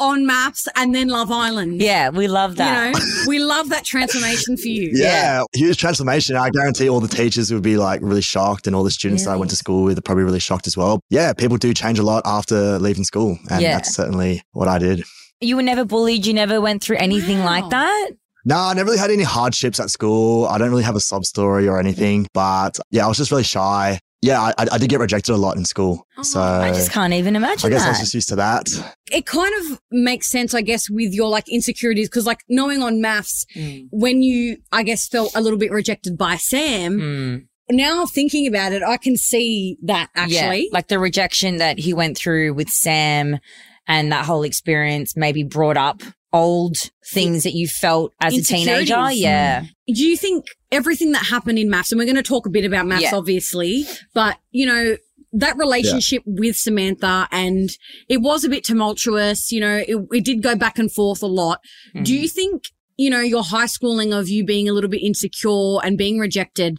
on 0.00 0.24
MAFS 0.26 0.66
and 0.76 0.94
then 0.94 1.08
Love 1.08 1.30
Island. 1.30 1.80
Yeah, 1.80 2.08
we 2.08 2.26
love 2.26 2.56
that. 2.56 2.86
You 2.86 2.92
know, 2.98 3.06
we 3.28 3.38
love 3.38 3.68
that 3.68 3.84
transformation 3.84 4.56
for 4.56 4.66
you. 4.68 4.90
Yeah, 4.94 5.44
huge 5.54 5.76
transformation. 5.78 6.34
I 6.36 6.50
guarantee 6.50 6.88
all 6.88 7.00
the 7.00 7.08
teachers 7.08 7.52
would 7.52 7.62
be 7.62 7.76
like 7.76 8.00
really 8.02 8.22
shocked, 8.22 8.66
and 8.66 8.74
all 8.74 8.82
the 8.82 8.90
students 8.90 9.24
that 9.26 9.30
I 9.30 9.36
went 9.36 9.50
to 9.50 9.56
school 9.56 9.84
with 9.84 9.98
are 9.98 10.02
probably 10.02 10.24
really 10.24 10.40
shocked 10.40 10.66
as 10.66 10.76
well. 10.76 11.00
Yeah, 11.10 11.32
people 11.34 11.56
do 11.58 11.72
change 11.74 11.98
a 11.98 12.02
lot 12.02 12.22
after 12.24 12.78
leaving 12.78 13.04
school, 13.04 13.38
and 13.50 13.60
Yeah. 13.62 13.74
that's 13.74 13.94
certainly 13.94 14.42
what 14.52 14.66
I 14.68 14.78
did. 14.78 15.04
You 15.42 15.56
were 15.56 15.62
never 15.62 15.84
bullied, 15.84 16.26
you 16.26 16.34
never 16.34 16.60
went 16.60 16.82
through 16.82 16.96
anything 16.98 17.38
Wow. 17.38 17.46
like 17.46 17.70
that? 17.70 18.10
No, 18.44 18.56
I 18.56 18.74
never 18.74 18.86
really 18.86 18.98
had 18.98 19.10
any 19.10 19.22
hardships 19.22 19.78
at 19.80 19.90
school. 19.90 20.46
I 20.46 20.58
don't 20.58 20.70
really 20.70 20.82
have 20.82 20.96
a 20.96 21.00
sob 21.00 21.24
story 21.24 21.68
or 21.68 21.78
anything, 21.78 22.26
but 22.32 22.78
yeah, 22.90 23.04
I 23.04 23.08
was 23.08 23.16
just 23.18 23.30
really 23.30 23.42
shy. 23.44 23.98
Yeah, 24.22 24.40
I, 24.40 24.50
I 24.58 24.66
I 24.72 24.78
did 24.78 24.90
get 24.90 25.00
rejected 25.00 25.32
a 25.32 25.36
lot 25.36 25.56
in 25.56 25.64
school, 25.64 26.06
Oh, 26.18 26.22
so 26.22 26.40
I 26.42 26.72
just 26.72 26.90
can't 26.92 27.14
even 27.14 27.36
imagine. 27.36 27.64
I 27.64 27.68
imagine 27.68 27.70
guess 27.70 27.86
I 27.86 27.88
was 27.90 28.00
just 28.00 28.12
used 28.14 28.28
to 28.28 28.36
that. 28.36 28.68
It 29.10 29.24
kind 29.24 29.52
of 29.72 29.80
makes 29.90 30.28
sense, 30.30 30.52
I 30.52 30.60
guess, 30.60 30.90
with 30.90 31.14
your 31.14 31.28
like 31.30 31.48
insecurities 31.48 32.08
because 32.10 32.26
like 32.26 32.40
knowing 32.48 32.82
on 32.82 32.96
MAFS, 33.00 33.46
Mm. 33.56 33.88
when 33.90 34.22
you, 34.22 34.58
I 34.72 34.82
guess, 34.82 35.08
felt 35.08 35.34
a 35.34 35.40
little 35.40 35.58
bit 35.58 35.70
rejected 35.70 36.18
by 36.18 36.36
Sam, 36.36 36.98
Mm. 37.00 37.46
now 37.70 38.04
thinking 38.04 38.46
about 38.46 38.72
it, 38.72 38.82
I 38.82 38.98
can 38.98 39.16
see 39.16 39.78
that 39.84 40.10
actually. 40.14 40.64
Yeah, 40.64 40.70
like 40.74 40.88
the 40.88 40.98
rejection 40.98 41.56
that 41.56 41.78
he 41.78 41.94
went 41.94 42.18
through 42.18 42.52
with 42.52 42.68
Sam 42.68 43.38
and 43.86 44.12
that 44.12 44.26
whole 44.26 44.42
experience 44.42 45.16
maybe 45.16 45.44
brought 45.44 45.78
up 45.78 46.02
old 46.32 46.76
things 47.04 47.42
that 47.42 47.54
you 47.54 47.66
felt 47.66 48.12
as 48.20 48.36
a 48.36 48.42
teenager. 48.42 48.80
Insecurities. 48.80 49.20
Yeah. 49.20 49.64
Do 49.88 50.06
you 50.06 50.16
think 50.16 50.46
everything 50.70 51.12
that 51.12 51.26
happened 51.26 51.58
in 51.58 51.68
MAFS, 51.68 51.90
and 51.90 51.98
we're 51.98 52.04
going 52.04 52.16
to 52.16 52.22
talk 52.22 52.46
a 52.46 52.50
bit 52.50 52.64
about 52.64 52.86
MAFS, 52.86 53.00
Yeah. 53.00 53.16
obviously, 53.16 53.84
but 54.14 54.38
you 54.52 54.66
know, 54.66 54.96
that 55.32 55.56
relationship 55.56 56.22
with 56.26 56.56
Samantha 56.56 57.28
and 57.30 57.70
it 58.08 58.20
was 58.20 58.44
a 58.44 58.48
bit 58.48 58.64
tumultuous, 58.64 59.52
you 59.52 59.60
know, 59.60 59.82
it, 59.86 59.96
it 60.12 60.24
did 60.24 60.42
go 60.42 60.56
back 60.56 60.78
and 60.78 60.92
forth 60.92 61.22
a 61.22 61.26
lot. 61.26 61.60
Mm. 61.94 62.04
Do 62.04 62.14
you 62.14 62.28
think, 62.28 62.64
you 62.96 63.10
know, 63.10 63.20
your 63.20 63.44
high 63.44 63.66
schooling 63.66 64.12
of 64.12 64.28
you 64.28 64.44
being 64.44 64.68
a 64.68 64.72
little 64.72 64.90
bit 64.90 65.02
insecure 65.02 65.78
and 65.84 65.96
being 65.96 66.18
rejected, 66.18 66.78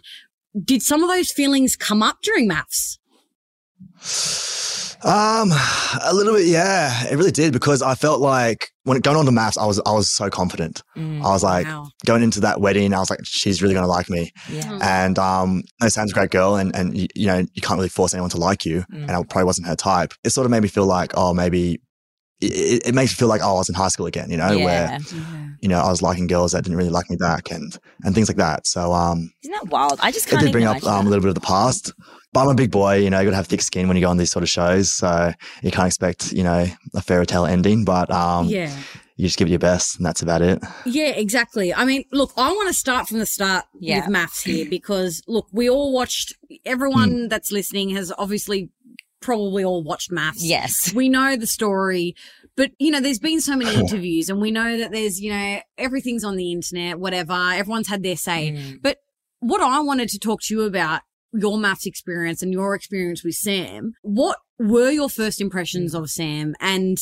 did 0.62 0.82
some 0.82 1.02
of 1.02 1.08
those 1.08 1.32
feelings 1.32 1.76
come 1.76 2.02
up 2.02 2.18
during 2.22 2.46
MAFS? 2.48 2.98
Um, 5.04 5.50
a 6.04 6.14
little 6.14 6.34
bit, 6.34 6.46
yeah, 6.46 7.06
it 7.10 7.16
really 7.16 7.32
did 7.32 7.52
because 7.52 7.82
I 7.82 7.94
felt 7.94 8.20
like 8.20 8.68
when 8.84 9.00
going 9.00 9.16
on 9.16 9.24
to 9.26 9.32
MAFS, 9.32 9.58
I 9.58 9.66
was 9.66 9.80
I 9.84 9.92
was 9.92 10.08
so 10.08 10.30
confident. 10.30 10.82
Mm. 10.96 11.24
I 11.24 11.30
was 11.30 11.42
like 11.42 11.66
wow. 11.66 11.88
going 12.06 12.22
into 12.22 12.40
that 12.40 12.60
wedding, 12.60 12.94
I 12.94 12.98
was 13.00 13.10
like, 13.10 13.20
she's 13.24 13.62
really 13.62 13.74
gonna 13.74 13.86
like 13.88 14.08
me. 14.08 14.30
Yeah. 14.48 14.78
And 14.80 15.18
um, 15.18 15.62
no, 15.80 15.88
Sam's 15.88 16.12
a 16.12 16.14
great 16.14 16.30
girl, 16.30 16.54
and 16.56 16.74
and 16.76 16.96
you, 16.96 17.08
you 17.14 17.26
know 17.26 17.38
you 17.38 17.62
can't 17.62 17.78
really 17.78 17.88
force 17.88 18.14
anyone 18.14 18.30
to 18.30 18.38
like 18.38 18.64
you, 18.64 18.84
Mm. 18.92 19.02
and 19.02 19.10
I 19.10 19.22
probably 19.24 19.44
wasn't 19.44 19.66
her 19.66 19.76
type. 19.76 20.12
It 20.24 20.30
sort 20.30 20.44
of 20.44 20.50
made 20.50 20.62
me 20.62 20.68
feel 20.68 20.86
like, 20.86 21.12
oh, 21.16 21.34
maybe 21.34 21.80
it, 22.40 22.52
it- 22.52 22.86
it 22.88 22.94
makes 22.94 23.12
me 23.12 23.16
feel 23.16 23.28
like, 23.28 23.40
oh, 23.42 23.54
I 23.54 23.58
was 23.58 23.68
in 23.68 23.74
high 23.74 23.88
school 23.88 24.06
again, 24.06 24.30
you 24.30 24.36
know, 24.36 24.56
where 24.58 24.88
yeah. 24.90 24.98
you 25.60 25.68
know 25.68 25.80
I 25.80 25.88
was 25.90 26.02
liking 26.02 26.26
girls 26.28 26.52
that 26.52 26.62
didn't 26.62 26.76
really 26.78 26.90
like 26.90 27.10
me 27.10 27.16
back, 27.16 27.50
and 27.50 27.76
and 28.04 28.14
things 28.14 28.28
like 28.28 28.36
that. 28.38 28.66
So 28.66 28.92
um, 28.92 29.32
Isn't 29.42 29.52
that 29.54 29.68
wild? 29.68 29.98
I 30.00 30.12
just 30.12 30.26
it 30.26 30.30
can't 30.30 30.42
did 30.42 30.52
bring 30.52 30.64
up 30.64 30.84
um, 30.84 31.06
a 31.06 31.10
little 31.10 31.22
bit 31.22 31.28
of 31.30 31.34
the 31.34 31.40
past. 31.40 31.92
But 32.32 32.40
I'm 32.44 32.48
a 32.48 32.54
big 32.54 32.70
boy, 32.70 32.96
you 32.96 33.10
know, 33.10 33.18
you 33.18 33.26
got 33.26 33.32
to 33.32 33.36
have 33.36 33.46
thick 33.46 33.60
skin 33.60 33.88
when 33.88 33.96
you 33.96 34.00
go 34.02 34.08
on 34.08 34.16
these 34.16 34.30
sort 34.30 34.42
of 34.42 34.48
shows. 34.48 34.90
So 34.90 35.32
you 35.62 35.70
can't 35.70 35.86
expect, 35.86 36.32
you 36.32 36.42
know, 36.42 36.66
a 36.94 37.02
fairy 37.02 37.26
tale 37.26 37.44
ending, 37.44 37.84
but 37.84 38.10
um, 38.10 38.46
yeah. 38.46 38.74
you 39.16 39.26
just 39.26 39.38
give 39.38 39.48
it 39.48 39.50
your 39.50 39.58
best, 39.58 39.96
and 39.98 40.06
that's 40.06 40.22
about 40.22 40.40
it. 40.40 40.58
Yeah, 40.86 41.08
exactly. 41.10 41.74
I 41.74 41.84
mean, 41.84 42.04
look, 42.10 42.32
I 42.38 42.50
want 42.52 42.68
to 42.68 42.74
start 42.74 43.06
from 43.06 43.18
the 43.18 43.26
start 43.26 43.66
Yeah. 43.78 44.06
with 44.06 44.14
MAFS 44.14 44.44
here 44.44 44.66
because, 44.68 45.22
look, 45.28 45.46
we 45.52 45.68
all 45.68 45.92
watched, 45.92 46.32
everyone 46.64 47.28
that's 47.28 47.52
listening 47.52 47.90
has 47.90 48.10
obviously 48.16 48.70
probably 49.20 49.62
all 49.62 49.82
watched 49.82 50.10
MAFS. 50.10 50.36
Yes. 50.38 50.92
We 50.94 51.10
know 51.10 51.36
the 51.36 51.46
story, 51.46 52.16
but, 52.56 52.70
you 52.78 52.90
know, 52.90 53.00
there's 53.00 53.18
been 53.18 53.42
so 53.42 53.56
many 53.56 53.74
interviews 53.78 54.30
and 54.30 54.40
we 54.40 54.50
know 54.50 54.78
that 54.78 54.90
there's, 54.90 55.20
you 55.20 55.30
know, 55.30 55.60
everything's 55.76 56.24
on 56.24 56.36
the 56.36 56.50
internet, 56.50 56.98
whatever. 56.98 57.34
Everyone's 57.34 57.88
had 57.88 58.02
their 58.02 58.16
say. 58.16 58.52
Mm. 58.52 58.82
But 58.82 58.98
what 59.40 59.60
I 59.60 59.80
wanted 59.80 60.08
to 60.08 60.18
talk 60.18 60.40
to 60.44 60.54
you 60.54 60.62
about 60.62 61.02
your 61.32 61.58
MAFS 61.58 61.86
experience 61.86 62.42
and 62.42 62.52
your 62.52 62.74
experience 62.74 63.24
with 63.24 63.34
Sam, 63.34 63.94
what 64.02 64.38
were 64.58 64.90
your 64.90 65.08
first 65.08 65.40
impressions 65.40 65.94
of 65.94 66.10
Sam? 66.10 66.54
And, 66.60 66.98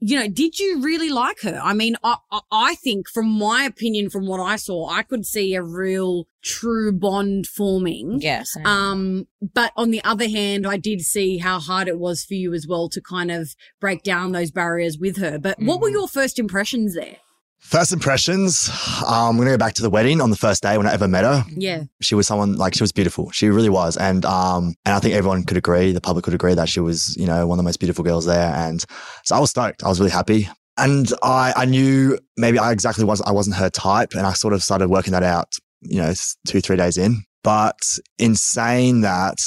you 0.00 0.18
know, 0.18 0.28
did 0.28 0.58
you 0.58 0.80
really 0.80 1.08
like 1.10 1.40
her? 1.42 1.60
I 1.62 1.72
mean, 1.74 1.96
I, 2.04 2.16
I, 2.50 2.74
think 2.76 3.08
from 3.08 3.26
my 3.28 3.64
opinion, 3.64 4.10
from 4.10 4.26
what 4.26 4.40
I 4.40 4.56
saw, 4.56 4.88
I 4.88 5.02
could 5.02 5.24
see 5.26 5.54
a 5.54 5.62
real 5.62 6.26
true 6.42 6.92
bond 6.92 7.46
forming. 7.46 8.20
Yes. 8.20 8.56
Um, 8.64 9.26
but 9.40 9.72
on 9.76 9.90
the 9.90 10.02
other 10.04 10.28
hand, 10.28 10.66
I 10.66 10.76
did 10.76 11.00
see 11.00 11.38
how 11.38 11.58
hard 11.58 11.88
it 11.88 11.98
was 11.98 12.24
for 12.24 12.34
you 12.34 12.54
as 12.54 12.66
well 12.68 12.88
to 12.90 13.00
kind 13.00 13.30
of 13.30 13.54
break 13.80 14.02
down 14.02 14.32
those 14.32 14.50
barriers 14.50 14.98
with 14.98 15.16
her. 15.18 15.38
But 15.38 15.60
what 15.60 15.80
were 15.80 15.88
Mhm. 15.88 15.92
your 15.92 16.08
first 16.08 16.38
impressions 16.38 16.94
there? 16.94 17.18
First 17.60 17.92
impressions, 17.92 18.70
um, 19.06 19.30
I'm 19.30 19.36
going 19.36 19.46
to 19.46 19.52
go 19.52 19.58
back 19.58 19.74
to 19.74 19.82
the 19.82 19.90
wedding 19.90 20.20
on 20.20 20.30
the 20.30 20.36
first 20.36 20.62
day 20.62 20.78
when 20.78 20.86
I 20.86 20.92
ever 20.94 21.06
met 21.06 21.24
her. 21.24 21.44
Yeah. 21.50 21.82
She 22.00 22.14
was 22.14 22.26
someone 22.26 22.54
like 22.54 22.74
she 22.74 22.82
was 22.82 22.92
beautiful. 22.92 23.30
She 23.30 23.48
really 23.48 23.68
was. 23.68 23.96
And, 23.96 24.24
um, 24.24 24.74
and 24.86 24.94
I 24.94 25.00
think 25.00 25.14
everyone 25.14 25.44
could 25.44 25.56
agree, 25.58 25.92
the 25.92 26.00
public 26.00 26.24
could 26.24 26.32
agree 26.34 26.54
that 26.54 26.68
she 26.68 26.80
was, 26.80 27.14
you 27.16 27.26
know, 27.26 27.46
one 27.46 27.58
of 27.58 27.62
the 27.62 27.68
most 27.68 27.78
beautiful 27.78 28.04
girls 28.04 28.24
there. 28.24 28.54
And 28.54 28.82
so 29.24 29.36
I 29.36 29.40
was 29.40 29.50
stoked. 29.50 29.84
I 29.84 29.88
was 29.88 30.00
really 30.00 30.12
happy. 30.12 30.48
and 30.78 31.12
I, 31.22 31.52
I 31.56 31.64
knew 31.66 32.18
maybe 32.36 32.58
I 32.58 32.72
exactly 32.72 33.04
was 33.04 33.20
I 33.22 33.32
wasn't 33.32 33.56
her 33.56 33.68
type, 33.68 34.14
and 34.14 34.26
I 34.26 34.32
sort 34.32 34.54
of 34.54 34.62
started 34.62 34.88
working 34.88 35.12
that 35.12 35.22
out. 35.22 35.52
You 35.82 36.00
know, 36.00 36.12
two 36.46 36.60
three 36.60 36.76
days 36.76 36.96
in. 36.96 37.24
But 37.44 37.78
in 38.18 38.34
saying 38.34 39.02
that, 39.02 39.38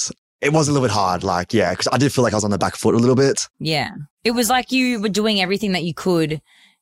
it 0.41 0.53
was 0.53 0.67
a 0.67 0.71
little 0.71 0.87
bit 0.87 0.93
hard. 0.93 1.23
Like, 1.23 1.53
yeah, 1.53 1.71
because 1.71 1.87
I 1.91 1.97
did 1.97 2.13
feel 2.13 2.23
like 2.23 2.33
I 2.33 2.37
was 2.37 2.43
on 2.43 2.51
the 2.51 2.57
back 2.57 2.75
foot 2.75 2.95
a 2.95 2.97
little 2.97 3.15
bit. 3.15 3.47
Yeah. 3.59 3.91
It 4.23 4.31
was 4.31 4.49
like 4.49 4.71
you 4.71 5.01
were 5.01 5.09
doing 5.09 5.41
everything 5.41 5.71
that 5.71 5.83
you 5.83 5.93
could 5.93 6.41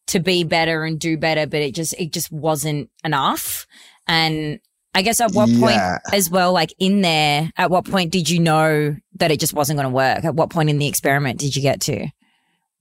to 0.09 0.19
be 0.19 0.43
better 0.43 0.83
and 0.83 0.99
do 0.99 1.17
better, 1.17 1.47
but 1.47 1.61
it 1.61 1.73
just, 1.73 1.93
it 1.97 2.13
just 2.13 2.31
wasn't 2.31 2.89
enough. 3.03 3.65
And 4.07 4.59
I 4.93 5.01
guess 5.01 5.21
at 5.21 5.31
what 5.31 5.49
point 5.59 5.79
as 6.11 6.29
well, 6.29 6.51
like 6.51 6.73
in 6.79 7.01
there, 7.01 7.51
at 7.57 7.69
what 7.69 7.85
point 7.85 8.11
did 8.11 8.29
you 8.29 8.39
know 8.39 8.95
that 9.15 9.31
it 9.31 9.39
just 9.39 9.53
wasn't 9.53 9.77
going 9.77 9.89
to 9.89 9.95
work? 9.95 10.25
At 10.25 10.35
what 10.35 10.49
point 10.49 10.69
in 10.69 10.77
the 10.77 10.87
experiment 10.87 11.39
did 11.39 11.55
you 11.55 11.61
get 11.61 11.81
to 11.81 12.07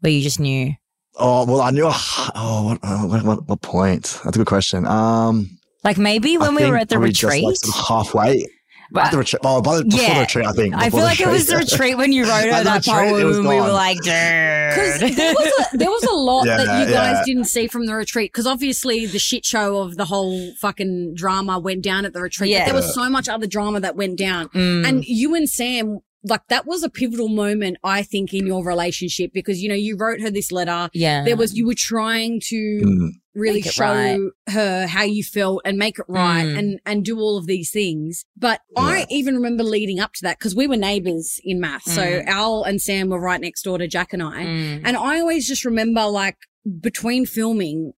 where 0.00 0.12
you 0.12 0.23
just 0.23 0.40
knew? 0.40 0.73
Oh 1.16 1.44
well, 1.47 1.61
I 1.61 1.70
knew. 1.70 1.90
Oh, 1.90 2.62
what, 2.64 2.78
uh, 2.82 2.99
what, 3.06 3.25
what, 3.25 3.49
what 3.49 3.61
point? 3.61 4.20
That's 4.25 4.37
a 4.37 4.40
good 4.40 4.47
question. 4.47 4.87
Um, 4.87 5.58
Like 5.85 5.99
maybe 5.99 6.37
I 6.37 6.38
when 6.38 6.54
we 6.54 6.64
were 6.70 6.76
at 6.76 6.88
the 6.88 6.97
just, 7.08 7.25
like, 7.25 7.32
retreat. 7.35 7.56
sort 7.58 7.75
of 7.75 7.88
halfway. 7.88 8.47
But- 8.90 9.07
At 9.07 9.11
the 9.12 9.18
retreat. 9.18 9.40
Oh, 9.45 9.61
by 9.62 9.76
the, 9.78 9.85
before 9.85 10.00
Yeah. 10.00 10.14
the 10.14 10.21
retreat, 10.21 10.47
I 10.47 10.52
think. 10.52 10.75
I 10.75 10.90
feel 10.90 11.00
like 11.00 11.21
it 11.21 11.28
was 11.28 11.47
the 11.47 11.57
retreat. 11.57 11.73
retreat 11.73 11.99
when 11.99 12.12
you 12.12 12.23
wrote 12.25 12.45
her 12.52 12.64
that 12.64 12.87
retreat, 12.87 13.21
it 13.21 13.25
was 13.25 13.37
poem. 13.37 13.49
We 13.49 13.54
were 13.57 13.66
gone. 13.66 13.73
like, 13.73 13.99
Because 13.99 14.99
dude. 15.00 15.16
there 15.16 15.35
was 15.35 15.52
a, 15.73 15.76
there 15.76 15.90
was 15.90 16.02
a 16.04 16.14
lot 16.14 16.47
Yeah, 16.47 16.57
that 16.59 16.80
you 16.88 16.92
guys 16.95 17.16
yeah. 17.18 17.23
didn't 17.26 17.45
see 17.45 17.66
from 17.68 17.87
the 17.87 17.95
retreat. 17.95 18.33
Because 18.33 18.47
obviously 18.47 19.07
the 19.07 19.18
shit 19.18 19.45
show 19.45 19.78
of 19.78 19.97
the 19.97 20.04
whole 20.07 20.52
fucking 20.61 21.14
drama 21.14 21.59
went 21.59 21.83
down 21.83 22.04
at 22.04 22.12
the 22.12 22.21
retreat. 22.23 22.50
Yeah. 22.50 22.61
But 22.61 22.64
there 22.66 22.75
was 22.75 22.95
so 22.95 23.09
much 23.11 23.28
other 23.28 23.47
drama 23.47 23.80
that 23.80 23.97
went 23.97 24.18
down. 24.18 24.49
Mm. 24.50 24.88
And 24.88 25.04
you 25.04 25.35
and 25.35 25.49
Sam, 25.49 25.99
like 26.25 26.42
that 26.49 26.66
was 26.66 26.83
a 26.83 26.88
pivotal 26.90 27.28
moment, 27.28 27.76
I 27.85 28.02
think, 28.02 28.33
in 28.35 28.47
your 28.47 28.64
relationship 28.64 29.33
because 29.33 29.62
you 29.62 29.68
know 29.68 29.75
you 29.75 29.97
wrote 29.97 30.21
her 30.21 30.30
this 30.30 30.50
letter. 30.50 30.88
yeah. 30.92 31.25
There 31.25 31.37
was 31.37 31.54
you 31.57 31.66
were 31.66 31.75
trying 31.76 32.40
to 32.49 32.57
Mm, 32.85 33.09
really 33.38 33.62
show 33.62 33.85
right. 33.85 34.21
her 34.49 34.87
how 34.87 35.02
you 35.04 35.23
felt 35.23 35.62
and 35.64 35.78
make 35.78 35.99
it 35.99 36.04
right 36.09 36.45
Mm. 36.47 36.59
and 36.59 36.80
and 36.85 37.04
do 37.04 37.18
all 37.18 37.37
of 37.38 37.47
these 37.47 37.71
things. 37.71 38.25
But 38.37 38.61
I 38.76 39.07
even 39.11 39.35
remember 39.37 39.64
leading 39.64 40.00
up 40.00 40.12
to 40.14 40.23
that 40.23 40.38
because 40.38 40.54
we 40.54 40.66
were 40.66 40.76
neighbors 40.76 41.40
in 41.45 41.61
MAFS. 41.61 41.83
So 41.88 42.02
Mm. 42.02 42.26
Al 42.26 42.64
and 42.64 42.80
Sam 42.80 43.09
were 43.09 43.21
right 43.21 43.40
next 43.40 43.62
door 43.62 43.78
to 43.78 43.87
Jack 43.88 44.12
and 44.12 44.23
I. 44.23 44.45
Mm. 44.45 44.83
And 44.85 44.97
I 44.97 45.21
always 45.21 45.47
just 45.47 45.64
remember 45.64 46.04
like 46.07 46.37
between 46.80 47.25
filming, 47.26 47.92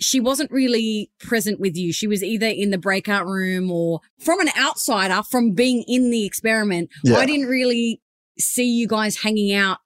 she 0.00 0.20
wasn't 0.20 0.50
really 0.50 1.10
present 1.20 1.60
with 1.60 1.76
you. 1.76 1.92
She 1.92 2.06
was 2.06 2.22
either 2.22 2.46
in 2.48 2.70
the 2.70 2.78
breakout 2.78 3.26
room 3.26 3.70
or 3.70 4.00
from 4.18 4.40
an 4.40 4.48
outsider, 4.58 5.22
from 5.30 5.52
being 5.52 5.84
in 5.86 6.10
the 6.10 6.24
experiment. 6.26 6.90
Yeah. 7.04 7.16
I 7.16 7.26
didn't 7.26 7.46
really 7.46 8.02
see 8.38 8.64
you 8.70 8.86
guys 8.86 9.22
hanging 9.22 9.54
out 9.54 9.78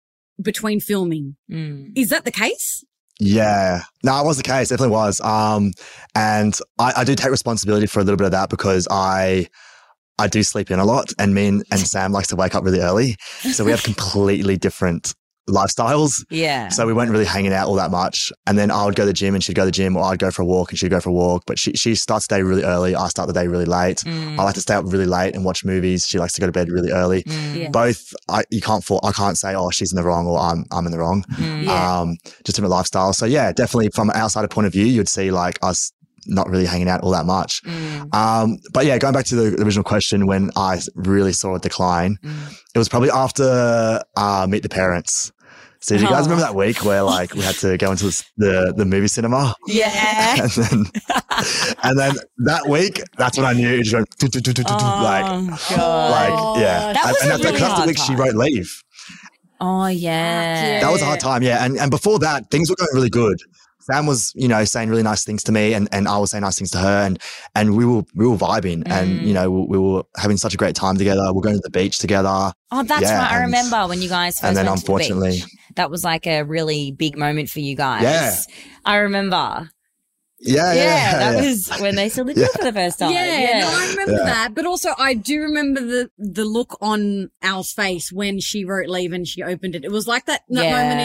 between 0.42 0.80
filming. 0.80 1.36
Mm. 1.50 1.92
Is 1.96 2.08
that 2.08 2.24
the 2.24 2.32
case? 2.32 2.84
Yeah. 3.20 3.82
No, 4.02 4.18
it 4.20 4.24
was 4.24 4.38
the 4.38 4.42
case. 4.42 4.70
Definitely 4.70 4.94
was. 4.94 5.20
Um, 5.20 5.72
and 6.14 6.58
I, 6.78 6.92
I 6.98 7.04
do 7.04 7.14
take 7.14 7.30
responsibility 7.30 7.86
for 7.86 8.00
a 8.00 8.02
little 8.02 8.16
bit 8.16 8.24
of 8.24 8.32
that 8.32 8.48
because 8.48 8.88
I, 8.90 9.46
I 10.18 10.26
do 10.26 10.42
sleep 10.42 10.70
in 10.70 10.78
a 10.78 10.84
lot 10.84 11.12
and 11.18 11.34
me 11.34 11.46
and, 11.46 11.64
and 11.70 11.80
Sam 11.86 12.12
likes 12.12 12.28
to 12.28 12.36
wake 12.36 12.54
up 12.54 12.64
really 12.64 12.80
early. 12.80 13.16
So 13.52 13.64
we 13.64 13.70
have 13.70 13.82
completely 13.82 14.56
different 14.56 15.14
lifestyles. 15.48 16.24
Yeah. 16.30 16.68
So 16.68 16.86
we 16.86 16.92
weren't 16.92 17.10
really 17.10 17.24
hanging 17.24 17.52
out 17.52 17.66
all 17.66 17.74
that 17.74 17.90
much. 17.90 18.32
And 18.46 18.58
then 18.58 18.70
I 18.70 18.84
would 18.84 18.94
go 18.94 19.02
to 19.02 19.06
the 19.06 19.12
gym 19.12 19.34
and 19.34 19.42
she'd 19.42 19.54
go 19.56 19.62
to 19.62 19.66
the 19.66 19.72
gym 19.72 19.96
or 19.96 20.04
I'd 20.04 20.18
go 20.18 20.30
for 20.30 20.42
a 20.42 20.44
walk 20.44 20.70
and 20.70 20.78
she'd 20.78 20.90
go 20.90 21.00
for 21.00 21.10
a 21.10 21.12
walk. 21.12 21.42
But 21.46 21.58
she, 21.58 21.72
she 21.72 21.94
starts 21.94 22.26
the 22.26 22.36
day 22.36 22.42
really 22.42 22.62
early. 22.62 22.94
I 22.94 23.08
start 23.08 23.26
the 23.26 23.32
day 23.32 23.48
really 23.48 23.64
late. 23.64 23.98
Mm. 23.98 24.38
I 24.38 24.44
like 24.44 24.54
to 24.54 24.60
stay 24.60 24.74
up 24.74 24.84
really 24.86 25.06
late 25.06 25.34
and 25.34 25.44
watch 25.44 25.64
movies. 25.64 26.06
She 26.06 26.18
likes 26.18 26.32
to 26.34 26.40
go 26.40 26.46
to 26.46 26.52
bed 26.52 26.70
really 26.70 26.92
early. 26.92 27.22
Mm. 27.24 27.56
Yeah. 27.56 27.68
Both, 27.70 28.12
I, 28.28 28.42
you 28.50 28.60
can't 28.60 28.84
fall, 28.84 29.00
I 29.02 29.12
can't 29.12 29.36
say, 29.36 29.54
oh, 29.54 29.70
she's 29.70 29.92
in 29.92 29.96
the 29.96 30.04
wrong 30.04 30.26
or 30.26 30.38
I'm, 30.38 30.64
I'm 30.70 30.86
in 30.86 30.92
the 30.92 30.98
wrong 30.98 31.24
Mm. 31.30 31.64
Yeah. 31.64 32.00
um, 32.00 32.16
just 32.44 32.56
different 32.56 32.70
lifestyle. 32.70 33.12
So 33.12 33.26
yeah, 33.26 33.52
definitely 33.52 33.90
from 33.90 34.10
an 34.10 34.16
outsider 34.16 34.48
point 34.48 34.66
of 34.66 34.72
view, 34.72 34.84
you'd 34.84 35.08
see 35.08 35.30
like 35.30 35.58
us 35.62 35.92
not 36.26 36.48
really 36.48 36.66
hanging 36.66 36.88
out 36.88 37.02
all 37.02 37.10
that 37.12 37.26
much. 37.26 37.62
Mm. 37.64 38.14
Um, 38.14 38.58
but 38.72 38.86
yeah, 38.86 38.98
going 38.98 39.14
back 39.14 39.24
to 39.26 39.36
the 39.36 39.62
original 39.62 39.84
question, 39.84 40.26
when 40.26 40.50
I 40.56 40.78
really 40.94 41.32
saw 41.32 41.54
a 41.54 41.58
decline, 41.58 42.18
Mm. 42.24 42.52
it 42.74 42.78
was 42.78 42.88
probably 42.88 43.10
after 43.10 44.00
uh, 44.16 44.46
Meet 44.48 44.62
the 44.62 44.68
Parents. 44.68 45.32
So 45.82 45.96
do 45.96 46.02
you 46.02 46.08
guys 46.10 46.20
Oh. 46.26 46.30
remember 46.30 46.42
that 46.42 46.54
week 46.54 46.84
where 46.84 47.02
like 47.02 47.32
we 47.34 47.40
had 47.40 47.54
to 47.60 47.78
go 47.78 47.90
into 47.90 48.04
the 48.04 48.24
the, 48.36 48.74
the 48.76 48.84
movie 48.84 49.08
cinema? 49.08 49.54
Yeah. 49.66 50.36
And 50.46 50.50
then, 50.50 50.84
and 51.82 51.98
then 51.98 52.12
that 52.44 52.68
week, 52.68 53.00
that's 53.16 53.38
when 53.38 53.46
I 53.46 53.54
knew 53.54 53.68
it 53.78 53.84
just 53.84 53.94
went 53.94 54.08
do, 54.18 54.28
do, 54.28 54.40
do, 54.40 54.52
do, 54.52 54.62
do, 54.62 54.68
do, 54.68 54.84
like, 54.84 55.24
oh, 55.26 55.58
God. 55.74 56.10
like, 56.10 56.62
yeah. 56.62 56.92
That 56.92 57.04
And- 57.06 57.12
was 57.12 57.22
and 57.22 57.30
a 57.30 57.32
that's, 57.32 57.44
really 57.44 57.58
that's 57.58 57.70
the 57.70 57.74
hard 57.76 57.86
week 57.88 57.98
she 57.98 58.14
wrote 58.14 58.34
Leave. 58.34 58.82
oh, 59.62 59.86
yeah. 59.86 60.80
That 60.80 60.92
was 60.92 61.00
a 61.00 61.06
hard 61.06 61.20
time, 61.20 61.42
yeah. 61.42 61.64
And 61.64 61.78
and 61.78 61.90
before 61.90 62.18
that, 62.18 62.50
things 62.50 62.68
were 62.68 62.76
going 62.76 62.90
really 62.92 63.08
good. 63.10 63.38
Sam 63.90 64.06
was, 64.06 64.32
you 64.34 64.48
know, 64.48 64.64
saying 64.64 64.88
really 64.90 65.02
nice 65.02 65.24
things 65.24 65.42
to 65.44 65.52
me, 65.52 65.74
and, 65.74 65.88
and 65.92 66.06
I 66.08 66.18
was 66.18 66.30
saying 66.30 66.42
nice 66.42 66.58
things 66.58 66.70
to 66.72 66.78
her, 66.78 67.02
and 67.06 67.20
and 67.54 67.76
we 67.76 67.84
were 67.84 68.02
we 68.14 68.26
were 68.26 68.36
vibing, 68.36 68.82
and 68.86 69.20
Mm. 69.20 69.26
you 69.26 69.34
know, 69.34 69.50
we, 69.50 69.66
we 69.66 69.78
were 69.78 70.02
having 70.16 70.36
such 70.36 70.54
a 70.54 70.56
great 70.56 70.74
time 70.76 70.96
together. 70.96 71.22
We 71.32 71.38
are 71.38 71.42
going 71.42 71.56
to 71.56 71.62
the 71.62 71.70
beach 71.70 71.98
together, 71.98 72.52
Oh, 72.72 72.82
that's 72.84 73.02
Yeah, 73.02 73.18
right. 73.18 73.32
I 73.32 73.36
and- 73.36 73.46
remember 73.46 73.86
when 73.88 74.00
you 74.00 74.08
guys 74.08 74.34
first 74.34 74.44
and 74.44 74.56
then 74.56 74.66
to 74.66 74.70
the 74.70 74.72
unfortunately, 74.74 75.42
that 75.76 75.90
was 75.90 76.04
like 76.04 76.26
a 76.26 76.42
really 76.42 76.92
big 76.92 77.16
moment 77.18 77.48
for 77.50 77.60
you 77.60 77.74
guys. 77.76 78.02
Yeah. 78.02 78.34
I 78.84 78.96
remember. 78.98 79.70
Yeah, 80.42 80.72
Yeah, 80.72 80.82
yeah, 80.84 81.18
that 81.18 81.34
yeah. 81.42 81.48
was 81.50 81.68
when 81.80 81.96
they 81.96 82.08
saw 82.08 82.24
the 82.24 82.32
Yeah. 82.34 82.46
for 82.56 82.64
the 82.64 82.72
first 82.72 82.98
time. 82.98 83.12
Yeah, 83.12 83.60
no, 83.60 83.68
I 83.68 83.88
remember 83.90 84.12
Yeah. 84.24 84.24
that. 84.32 84.54
But 84.54 84.64
also, 84.66 84.90
I 84.98 85.14
do 85.14 85.40
remember 85.42 85.80
the 85.80 86.10
the 86.18 86.44
look 86.44 86.78
on 86.80 87.30
Al's 87.42 87.72
face 87.72 88.10
when 88.10 88.40
she 88.40 88.64
wrote 88.64 88.88
"Leave" 88.88 89.12
and 89.12 89.26
she 89.28 89.42
opened 89.42 89.74
it. 89.74 89.84
It 89.84 89.90
was 89.90 90.06
like 90.08 90.24
that, 90.26 90.42
that 90.48 90.70
moment 90.70 91.00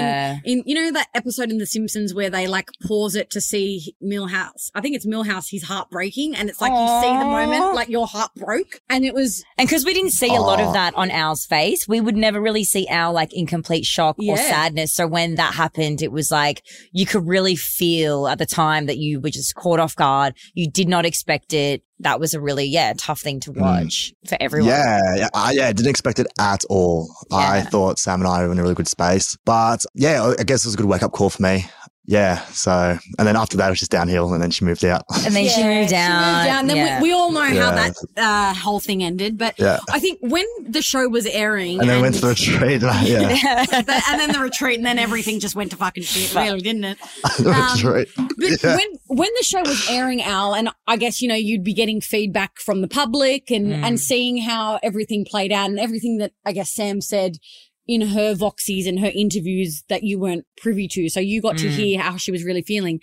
in 0.45 0.59
in 0.59 0.63
you 0.65 0.75
know 0.75 0.91
that 0.93 1.07
episode 1.13 1.49
in 1.51 1.57
The 1.57 1.65
Simpsons 1.65 2.13
where 2.13 2.29
they 2.29 2.47
like 2.47 2.69
pause 2.87 3.15
it 3.15 3.29
to 3.31 3.41
see 3.41 3.93
Milhouse. 4.01 4.71
I 4.73 4.81
think 4.81 4.95
it's 4.95 5.05
Milhouse. 5.05 5.47
He's 5.49 5.63
heart 5.63 5.89
breaking, 5.89 6.35
and 6.35 6.49
it's 6.49 6.61
like 6.61 6.71
you 6.71 7.01
see 7.01 7.17
the 7.19 7.25
moment 7.25 7.75
like 7.75 7.89
your 7.89 8.07
heart 8.07 8.31
broke, 8.35 8.79
and 8.89 9.03
it 9.03 9.13
was 9.13 9.43
And 9.57 9.67
because 9.67 9.83
we 9.83 9.93
didn't 9.93 10.11
see 10.13 10.33
a 10.33 10.41
lot 10.41 10.61
of 10.61 10.73
that 10.73 10.93
on 10.95 11.11
Al's 11.11 11.45
face, 11.45 11.87
we 11.87 11.99
would 11.99 12.15
never 12.15 12.39
really 12.39 12.63
see 12.63 12.87
Al 12.87 13.11
like 13.11 13.33
in 13.33 13.47
complete 13.47 13.85
shock 13.85 14.15
or 14.19 14.37
sadness. 14.37 14.93
So 14.93 15.07
when 15.07 15.35
that 15.35 15.55
happened, 15.55 16.01
it 16.01 16.11
was 16.11 16.31
like 16.31 16.63
you 16.93 17.05
could 17.05 17.27
really 17.27 17.55
feel 17.57 18.27
at 18.27 18.37
the 18.37 18.45
time 18.45 18.85
that 18.85 18.97
you 18.97 19.19
were 19.25 19.29
just 19.32 19.55
caught 19.55 19.79
off 19.79 19.96
guard. 19.96 20.36
You 20.53 20.70
did 20.70 20.88
not 20.88 21.05
expect 21.05 21.53
it. 21.53 21.84
That 22.00 22.20
was 22.20 22.34
a 22.34 22.41
really, 22.41 22.65
yeah, 22.65 22.94
tough 22.98 23.22
thing 23.22 23.39
to 23.41 23.51
watch 23.51 24.13
for 24.27 24.38
everyone. 24.39 24.70
Mm. 24.70 24.74
Yeah, 24.74 25.15
yeah, 25.15 25.29
I 25.34 25.51
yeah, 25.51 25.72
didn't 25.72 25.89
expect 25.89 26.20
it 26.20 26.27
at 26.39 26.63
all. 26.70 27.13
I 27.32 27.62
thought 27.62 28.00
Sam 28.00 28.22
and 28.22 28.27
I 28.27 28.46
were 28.46 28.51
in 28.51 28.60
a 28.60 28.62
really 28.62 28.75
good 28.75 28.88
space, 28.88 29.38
but 29.46 29.84
yeah, 29.94 30.34
I 30.38 30.44
guess 30.44 30.65
it 30.65 30.67
was 30.67 30.74
a 30.74 30.77
good 30.77 30.88
wake 30.88 31.03
up 31.03 31.12
call 31.12 31.29
for 31.29 31.41
me. 31.41 31.65
Yeah, 32.07 32.45
so 32.47 32.97
and 33.17 33.27
then 33.27 33.35
after 33.35 33.57
that 33.57 33.67
it 33.67 33.69
was 33.71 33.79
just 33.79 33.89
downhill, 33.91 34.31
and 34.33 34.41
then 34.41 34.51
she 34.51 34.63
moved 34.63 34.85
out. 34.85 35.03
And 35.25 35.35
then 35.35 35.47
she 35.50 35.59
Yeah, 35.59 35.79
moved 35.79 35.89
down. 35.89 36.47
And 36.59 36.69
then 36.69 36.77
yeah. 36.77 37.01
we, 37.01 37.09
we 37.09 37.13
all 37.13 37.31
know 37.31 37.41
how 37.41 37.71
that 37.71 37.95
uh, 38.15 38.53
whole 38.53 38.79
thing 38.79 39.03
ended. 39.03 39.38
But 39.39 39.57
Yeah. 39.57 39.79
I 39.91 40.00
think 40.00 40.19
when 40.21 40.45
the 40.67 40.83
show 40.83 41.07
was 41.09 41.25
airing, 41.25 41.79
And 41.79 41.89
then 41.89 42.01
went 42.01 42.13
to 42.15 42.21
the 42.21 42.27
retreat. 42.27 42.83
And 42.83 42.85
I, 42.91 43.03
yeah, 43.05 43.65
the- 43.65 44.03
and 44.09 44.19
then 44.19 44.31
the 44.33 44.39
retreat, 44.39 44.77
and 44.77 44.85
then 44.85 45.00
everything 45.00 45.39
just 45.39 45.55
went 45.55 45.71
to 45.71 45.77
fucking 45.77 46.03
shit, 46.03 46.33
really, 46.35 46.62
didn't 46.62 46.83
it? 46.83 46.97
the 47.39 47.50
Um, 47.50 47.74
retreat. 47.75 48.07
But 48.15 48.63
Yeah. 48.63 48.75
when 48.75 48.88
when 49.07 49.29
the 49.39 49.43
show 49.43 49.62
was 49.62 49.89
airing, 49.89 50.21
Al, 50.21 50.53
and 50.53 50.69
I 50.88 50.97
guess 50.97 51.21
you 51.21 51.27
know 51.27 51.35
you'd 51.35 51.63
be 51.63 51.74
getting 51.74 52.01
feedback 52.01 52.59
from 52.59 52.81
the 52.81 52.88
public 52.88 53.50
and 53.50 53.65
Mm. 53.65 53.83
and 53.83 54.00
seeing 54.00 54.38
how 54.38 54.79
everything 54.83 55.25
played 55.25 55.51
out 55.51 55.69
and 55.71 55.79
everything 55.79 56.17
that 56.19 56.33
I 56.45 56.51
guess 56.51 56.71
Sam 56.71 57.01
said 57.01 57.38
in 57.87 58.01
her 58.01 58.33
voxies 58.33 58.87
and 58.87 58.99
her 58.99 59.11
interviews 59.13 59.83
that 59.89 60.03
you 60.03 60.17
weren't 60.19 60.45
privy 60.57 60.87
to. 60.87 61.07
So 61.09 61.19
you 61.19 61.41
got 61.41 61.57
to 61.59 61.67
Mm. 61.67 61.75
hear 61.75 61.99
how 62.01 62.17
she 62.17 62.31
was 62.31 62.43
really 62.43 62.63
feeling. 62.63 62.99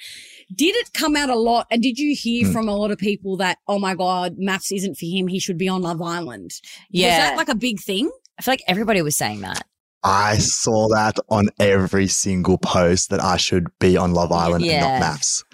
Did 0.55 0.75
it 0.77 0.93
come 0.93 1.15
out 1.17 1.31
a 1.31 1.37
lot? 1.39 1.67
And 1.71 1.83
did 1.83 1.99
you 1.99 2.15
hear 2.17 2.49
Mm. 2.49 2.53
from 2.53 2.69
a 2.69 2.77
lot 2.77 2.91
of 2.91 2.99
people 2.99 3.37
that 3.37 3.59
oh 3.69 3.79
my 3.79 3.95
god, 3.95 4.37
MAFS 4.39 4.73
isn't 4.75 4.97
for 4.97 5.07
him. 5.07 5.29
He 5.29 5.39
should 5.39 5.59
be 5.59 5.69
on 5.69 5.83
Love 5.83 6.03
Island. 6.03 6.53
yeah. 6.91 7.09
Was 7.09 7.17
that 7.19 7.37
like 7.37 7.49
a 7.49 7.55
big 7.55 7.81
thing? 7.81 8.11
I 8.39 8.43
feel 8.43 8.53
like 8.53 8.63
everybody 8.67 9.03
was 9.03 9.17
saying 9.17 9.41
that. 9.43 9.63
I 10.05 10.39
saw 10.39 10.89
that 10.89 11.19
on 11.29 11.49
every 11.61 12.09
single 12.09 12.59
post 12.59 13.11
that 13.11 13.23
I 13.23 13.37
should 13.37 13.69
be 13.79 13.97
on 13.97 14.15
Love 14.15 14.33
Island 14.33 14.65
and 14.65 14.81
not 14.81 15.01
MAFS. 15.01 15.45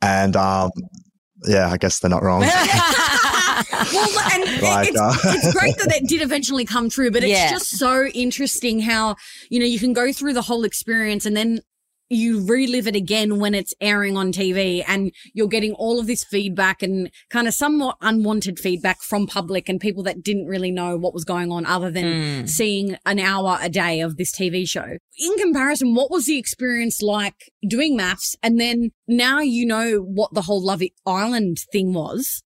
And 0.00 0.34
um, 0.34 0.70
yeah, 1.46 1.68
I 1.68 1.76
guess 1.76 1.98
they're 1.98 2.08
not 2.08 2.22
wrong. 2.22 2.42
Well, 3.92 4.18
and 4.32 4.42
it- 4.44 4.62
Like, 4.62 4.88
it's, 4.88 5.00
uh, 5.00 5.14
it's 5.24 5.52
great 5.52 5.76
that 5.78 5.94
it 5.96 6.08
did 6.08 6.22
eventually 6.22 6.64
come 6.64 6.88
true, 6.88 7.10
but 7.10 7.22
it's 7.22 7.30
Yeah. 7.32 7.50
just 7.50 7.78
so 7.78 8.06
interesting 8.06 8.80
how, 8.80 9.16
you 9.50 9.58
know, 9.58 9.66
you 9.66 9.78
can 9.78 9.92
go 9.92 10.12
through 10.12 10.34
the 10.34 10.42
whole 10.42 10.64
experience 10.64 11.26
and 11.26 11.36
then 11.36 11.60
you 12.14 12.44
relive 12.46 12.86
it 12.86 12.94
again 12.94 13.38
when 13.38 13.54
it's 13.54 13.72
airing 13.80 14.18
on 14.18 14.32
TV 14.32 14.84
and 14.86 15.10
you're 15.32 15.48
getting 15.48 15.72
all 15.72 15.98
of 15.98 16.06
this 16.06 16.22
feedback 16.24 16.82
and 16.82 17.10
kind 17.30 17.48
of 17.48 17.54
somewhat 17.54 17.96
unwanted 18.02 18.58
feedback 18.58 19.00
from 19.00 19.26
public 19.26 19.66
and 19.66 19.80
people 19.80 20.02
that 20.02 20.22
didn't 20.22 20.44
really 20.44 20.70
know 20.70 20.98
what 20.98 21.14
was 21.14 21.24
going 21.24 21.50
on 21.50 21.64
other 21.64 21.90
than 21.90 22.04
Mm. 22.04 22.48
seeing 22.50 22.96
an 23.06 23.18
hour 23.18 23.58
a 23.62 23.70
day 23.70 24.00
of 24.00 24.18
this 24.18 24.30
TV 24.30 24.66
show. 24.68 24.98
In 25.18 25.38
comparison, 25.38 25.94
what 25.94 26.10
was 26.10 26.26
the 26.26 26.36
experience 26.36 27.00
like 27.00 27.50
doing 27.66 27.96
MAFS? 27.96 28.36
And 28.42 28.60
then 28.60 28.90
now 29.08 29.40
you 29.40 29.64
know 29.64 29.96
what 30.00 30.34
the 30.34 30.42
whole 30.42 30.62
Love 30.62 30.82
Island 31.06 31.58
thing 31.72 31.94
was. 31.94 32.42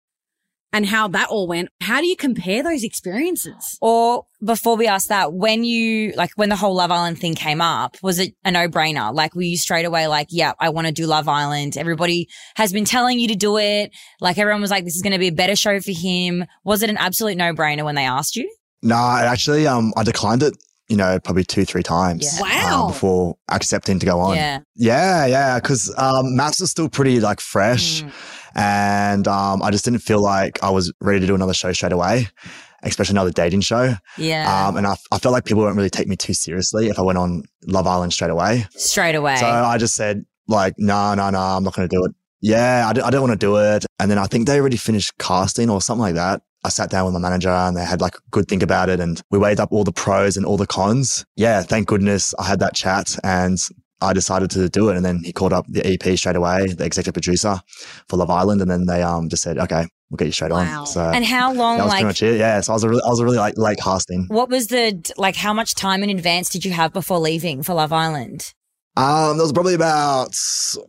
And 0.73 0.85
how 0.85 1.09
that 1.09 1.29
all 1.31 1.47
went. 1.47 1.71
How 1.81 2.01
do 2.01 2.07
you 2.07 2.17
compare 2.17 2.63
those 2.63 2.85
experiences? 2.85 3.79
Or 3.81 4.27
before 4.45 4.77
we 4.77 4.87
ask 4.87 5.09
that, 5.09 5.33
when 5.33 5.65
you, 5.65 6.13
like, 6.17 6.31
when 6.37 6.51
the 6.51 6.57
whole 6.57 6.75
Love 6.75 6.91
Island 6.91 7.19
thing 7.19 7.35
came 7.35 7.63
up, 7.63 7.97
was 8.03 8.19
it 8.19 8.35
a 8.45 8.51
no 8.51 8.69
brainer? 8.69 9.15
Like, 9.15 9.35
were 9.35 9.43
you 9.43 9.57
straight 9.57 9.87
away 9.87 10.07
like, 10.07 10.27
yeah, 10.31 10.53
I 10.61 10.69
want 10.69 10.87
to 10.87 10.93
do 10.93 11.07
Love 11.07 11.29
Island? 11.29 11.79
Everybody 11.79 12.29
has 12.57 12.73
been 12.73 12.85
telling 12.85 13.19
you 13.19 13.29
to 13.29 13.35
do 13.37 13.57
it. 13.57 13.91
Like, 14.21 14.37
everyone 14.37 14.61
was 14.61 14.71
like, 14.71 14.85
this 14.85 14.97
is 14.97 15.03
going 15.03 15.15
to 15.15 15.19
be 15.19 15.29
a 15.29 15.33
better 15.33 15.57
show 15.57 15.81
for 15.81 15.93
him. 15.93 16.45
Was 16.65 16.83
it 16.83 16.91
an 16.91 16.99
absolute 16.99 17.37
no 17.39 17.55
brainer 17.55 17.85
when 17.85 17.95
they 17.95 18.05
asked 18.05 18.37
you? 18.37 18.53
No, 18.83 18.97
I 18.97 19.23
actually, 19.25 19.67
um, 19.67 19.95
I 19.97 20.03
declined 20.03 20.43
it. 20.43 20.57
You 20.89 20.97
know, 20.97 21.19
probably 21.19 21.43
two, 21.43 21.65
three 21.65 21.83
times. 21.83 22.39
Yeah. 22.39 22.43
Wow. 22.43 22.83
um, 22.83 22.93
before 22.93 23.37
accepting 23.49 23.99
to 23.99 24.07
go 24.07 24.21
on. 24.21 24.37
Yeah. 24.37 24.61
Yeah, 24.77 25.27
yeah, 25.27 25.59
because 25.59 25.93
um, 25.99 26.27
MAFS 26.37 26.61
was 26.61 26.71
still 26.71 26.89
pretty 26.89 27.19
like 27.19 27.41
fresh, 27.41 28.03
Mm. 28.05 28.13
And 28.57 29.29
um, 29.29 29.63
I 29.63 29.71
just 29.71 29.85
didn't 29.85 30.01
feel 30.01 30.21
like 30.21 30.63
I 30.63 30.71
was 30.71 30.93
ready 31.01 31.21
to 31.21 31.27
do 31.27 31.35
another 31.35 31.53
show 31.55 31.73
straight 31.73 31.93
away, 31.93 32.29
especially 32.83 33.13
another 33.13 33.31
dating 33.31 33.61
show. 33.61 33.95
Yeah. 34.17 34.67
Um, 34.67 34.77
and 34.79 34.87
I, 34.87 34.97
I 35.13 35.19
felt 35.19 35.33
like 35.33 35.45
people 35.45 35.63
wouldn't 35.63 35.77
really 35.77 35.91
take 35.91 36.09
me 36.09 36.17
too 36.17 36.33
seriously 36.33 36.89
if 36.89 36.99
I 36.99 37.03
went 37.03 37.19
on 37.19 37.45
Love 37.67 37.87
Island 37.87 38.15
straight 38.15 38.31
away. 38.31 38.67
straight 38.71 39.15
away. 39.15 39.37
So 39.37 39.47
I 39.47 39.77
just 39.77 39.95
said 39.95 40.25
like, 40.49 40.75
no, 40.79 41.15
no, 41.15 41.29
no, 41.31 41.39
I'm 41.39 41.65
not 41.65 41.75
going 41.75 41.87
to 41.89 41.95
do 41.95 42.05
it. 42.05 42.13
Yeah, 42.41 42.89
I, 42.89 42.93
d- 42.95 43.03
I 43.03 43.11
don't 43.11 43.23
want 43.23 43.39
to 43.39 43.47
do 43.47 43.57
it. 43.57 43.85
And 43.99 44.11
then 44.11 44.19
I 44.19 44.27
think 44.27 44.47
they 44.47 44.59
already 44.59 44.77
finished 44.77 45.13
casting 45.19 45.69
or 45.69 45.83
something 45.83 46.03
like 46.03 46.15
that. 46.15 46.43
I 46.65 46.69
sat 46.69 46.91
down 46.91 47.05
with 47.05 47.15
my 47.15 47.21
manager 47.21 47.51
and 47.51 47.77
they 47.77 47.85
had 47.85 48.01
like 48.01 48.17
a 48.17 48.21
good 48.31 48.49
think 48.49 48.63
about 48.63 48.89
it 48.89 49.01
and 49.01 49.21
we 49.31 49.39
weighed 49.39 49.61
up 49.61 49.71
all 49.71 49.85
the 49.85 49.93
pros 49.93 50.37
and 50.37 50.45
all 50.47 50.57
the 50.57 50.67
cons. 50.67 51.25
Yeah, 51.37 51.63
thank 51.63 51.87
goodness 51.87 52.35
I 52.39 52.45
had 52.45 52.61
that 52.61 52.75
chat 52.75 53.17
and 53.23 53.59
I 54.01 54.13
decided 54.13 54.51
to 54.53 54.69
do 54.69 54.89
it. 54.91 54.97
And 54.97 55.05
then 55.05 55.23
he 55.25 55.33
called 55.33 55.53
up 55.53 55.65
the 55.69 55.85
EP 55.87 56.19
straight 56.19 56.37
away, 56.37 56.67
the 56.67 56.85
executive 56.85 57.15
producer 57.15 57.61
for 58.09 58.17
Love 58.17 58.31
Island. 58.31 58.61
And 58.61 58.71
then 58.71 58.87
they 58.87 59.03
um 59.03 59.29
just 59.29 59.43
said, 59.43 59.59
okay, 59.59 59.87
we'll 60.11 60.17
get 60.17 60.27
you 60.27 60.33
straight 60.33 60.53
Wow. 60.53 60.81
on. 60.81 60.87
So 60.87 61.01
and 61.03 61.25
how 61.25 61.53
long, 61.53 61.79
that 61.79 61.85
was 61.85 61.91
like, 61.93 62.01
pretty 62.03 62.07
much 62.07 62.23
it. 62.23 62.39
Yeah. 62.39 62.61
So 62.61 62.73
I 62.73 62.75
was 62.75 62.85
a 62.85 62.89
really, 62.91 63.03
I 63.05 63.09
was 63.09 63.21
a 63.21 63.25
really 63.25 63.39
like 63.39 63.57
late 63.57 63.79
casting. 63.83 64.27
what 64.29 64.49
was 64.51 64.67
the, 64.69 65.13
like, 65.17 65.37
how 65.37 65.53
much 65.55 65.75
time 65.75 66.03
in 66.03 66.11
advance 66.11 66.49
did 66.51 66.65
you 66.65 66.73
have 66.73 66.93
before 66.93 67.19
leaving 67.19 67.63
for 67.63 67.75
Love 67.75 67.93
Island? 67.93 68.53
Um, 68.99 69.37
there 69.37 69.45
was 69.45 69.53
probably 69.53 69.75
about 69.75 70.35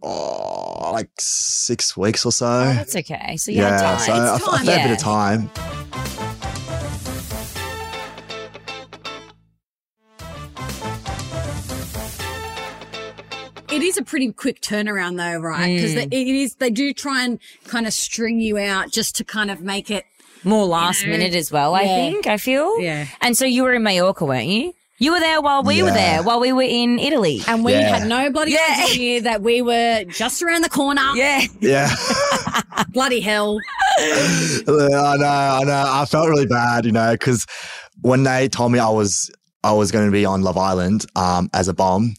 oh, 0.01 0.91
like 0.93 1.09
six 1.19 1.97
weeks 1.97 2.25
or 2.25 2.31
so. 2.31 2.45
Oh, 2.47 2.73
that's 2.73 2.95
okay. 2.95 3.35
So 3.37 3.51
you 3.51 3.57
yeah, 3.57 3.97
had 3.97 3.97
so 3.97 4.11
time. 4.13 4.21
a, 4.21 4.35
It's 4.35 4.43
a 4.45 4.49
time. 4.49 4.65
fair 4.65 4.87
bit 4.87 4.91
of 4.93 4.99
time. 4.99 6.26
It 13.77 13.83
is 13.83 13.97
a 13.97 14.03
pretty 14.03 14.31
quick 14.31 14.61
turnaround 14.61 15.17
though, 15.17 15.39
right? 15.39 15.75
Because 15.75 15.93
Mm. 15.93 16.07
it 16.11 16.27
is, 16.27 16.55
they 16.55 16.69
do 16.69 16.93
try 16.93 17.23
and 17.23 17.39
kind 17.65 17.85
of 17.87 17.93
string 17.93 18.39
you 18.39 18.57
out 18.57 18.91
just 18.91 19.15
to 19.17 19.23
kind 19.23 19.49
of 19.51 19.61
make 19.61 19.89
it. 19.91 20.05
More 20.43 20.65
last 20.65 21.03
know? 21.03 21.11
minute 21.11 21.33
as 21.35 21.51
well, 21.51 21.73
I 21.75 21.83
think, 21.85 22.27
I 22.27 22.37
feel. 22.37 22.79
Yeah. 22.79 23.07
And 23.21 23.35
so 23.37 23.43
you 23.45 23.63
were 23.63 23.73
in 23.73 23.83
Mallorca, 23.83 24.23
weren't 24.23 24.45
you? 24.47 24.73
You 24.99 25.11
were 25.13 25.19
there 25.19 25.41
while 25.41 25.61
we 25.63 25.83
were 25.83 25.91
there, 25.91 26.23
while 26.23 26.39
we 26.39 26.51
were 26.53 26.61
in 26.63 26.99
Italy. 26.99 27.41
And 27.47 27.63
we 27.65 27.73
Yeah. 27.73 27.97
had 27.99 28.07
no 28.07 28.31
bloody 28.31 28.51
Yeah. 28.53 28.85
idea 28.89 29.21
that 29.21 29.41
we 29.41 29.61
were 29.61 30.05
just 30.05 30.41
around 30.41 30.63
the 30.63 30.69
corner. 30.69 31.01
yeah. 31.15 31.41
Yeah. 31.59 31.89
Bloody 32.93 33.19
hell. 33.19 33.59
I 33.99 34.63
know, 34.67 35.25
I 35.25 35.63
know. 35.65 35.83
I 35.87 36.05
felt 36.05 36.29
really 36.29 36.45
bad, 36.45 36.85
you 36.85 36.91
know, 36.91 37.11
because 37.13 37.45
when 38.01 38.23
they 38.23 38.47
told 38.47 38.71
me 38.71 38.79
I 38.79 38.89
was 38.89 39.29
I 39.63 39.71
was 39.73 39.91
going 39.91 40.05
to 40.05 40.11
be 40.11 40.23
on 40.25 40.43
Love 40.43 40.57
Island 40.57 41.05
um, 41.15 41.49
as 41.53 41.67
a 41.67 41.73
bomb, 41.73 42.13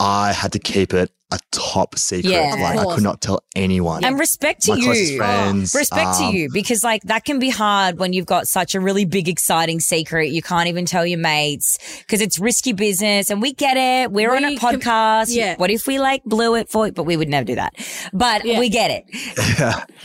I 0.00 0.32
had 0.32 0.52
to 0.52 0.58
keep 0.58 0.92
it 0.92 1.10
a 1.30 1.38
top 1.50 1.98
secret. 1.98 2.30
Yeah. 2.30 2.54
Like 2.54 2.78
I 2.78 2.94
could 2.94 3.02
not 3.02 3.20
tell 3.20 3.42
anyone. 3.56 4.04
And 4.04 4.18
respect 4.18 4.62
to 4.62 4.74
My 4.76 4.80
closest 4.80 5.12
you. 5.12 5.18
friends, 5.18 5.74
Respect 5.74 6.06
um, 6.20 6.32
to 6.32 6.36
you 6.38 6.48
because 6.52 6.84
like 6.84 7.02
that 7.04 7.24
can 7.24 7.38
be 7.38 7.48
hard 7.50 7.98
when 7.98 8.12
you've 8.12 8.26
got 8.26 8.46
such 8.46 8.74
a 8.74 8.80
really 8.80 9.04
big 9.04 9.28
exciting 9.28 9.80
secret 9.80 10.30
you 10.30 10.42
can't 10.42 10.68
even 10.68 10.84
tell 10.84 11.04
your 11.06 11.18
mates 11.18 11.78
because 12.00 12.20
it's 12.20 12.38
risky 12.38 12.72
business 12.72 13.30
and 13.30 13.40
we 13.42 13.52
get 13.52 13.76
it 13.76 14.12
we're 14.12 14.34
on 14.34 14.44
a 14.44 14.48
We 14.50 14.56
can- 14.58 14.80
podcast 14.80 15.26
yeah. 15.34 15.56
what 15.56 15.70
if 15.70 15.86
we 15.86 15.98
like 15.98 16.22
blew 16.24 16.54
it 16.56 16.68
for 16.68 16.86
you? 16.86 16.92
but 16.92 17.04
we 17.04 17.16
would 17.16 17.28
never 17.28 17.44
do 17.44 17.54
that 17.56 17.74
but 18.12 18.44
Yeah. 18.44 18.58
we 18.60 18.68
get 18.68 18.90
it 18.90 19.04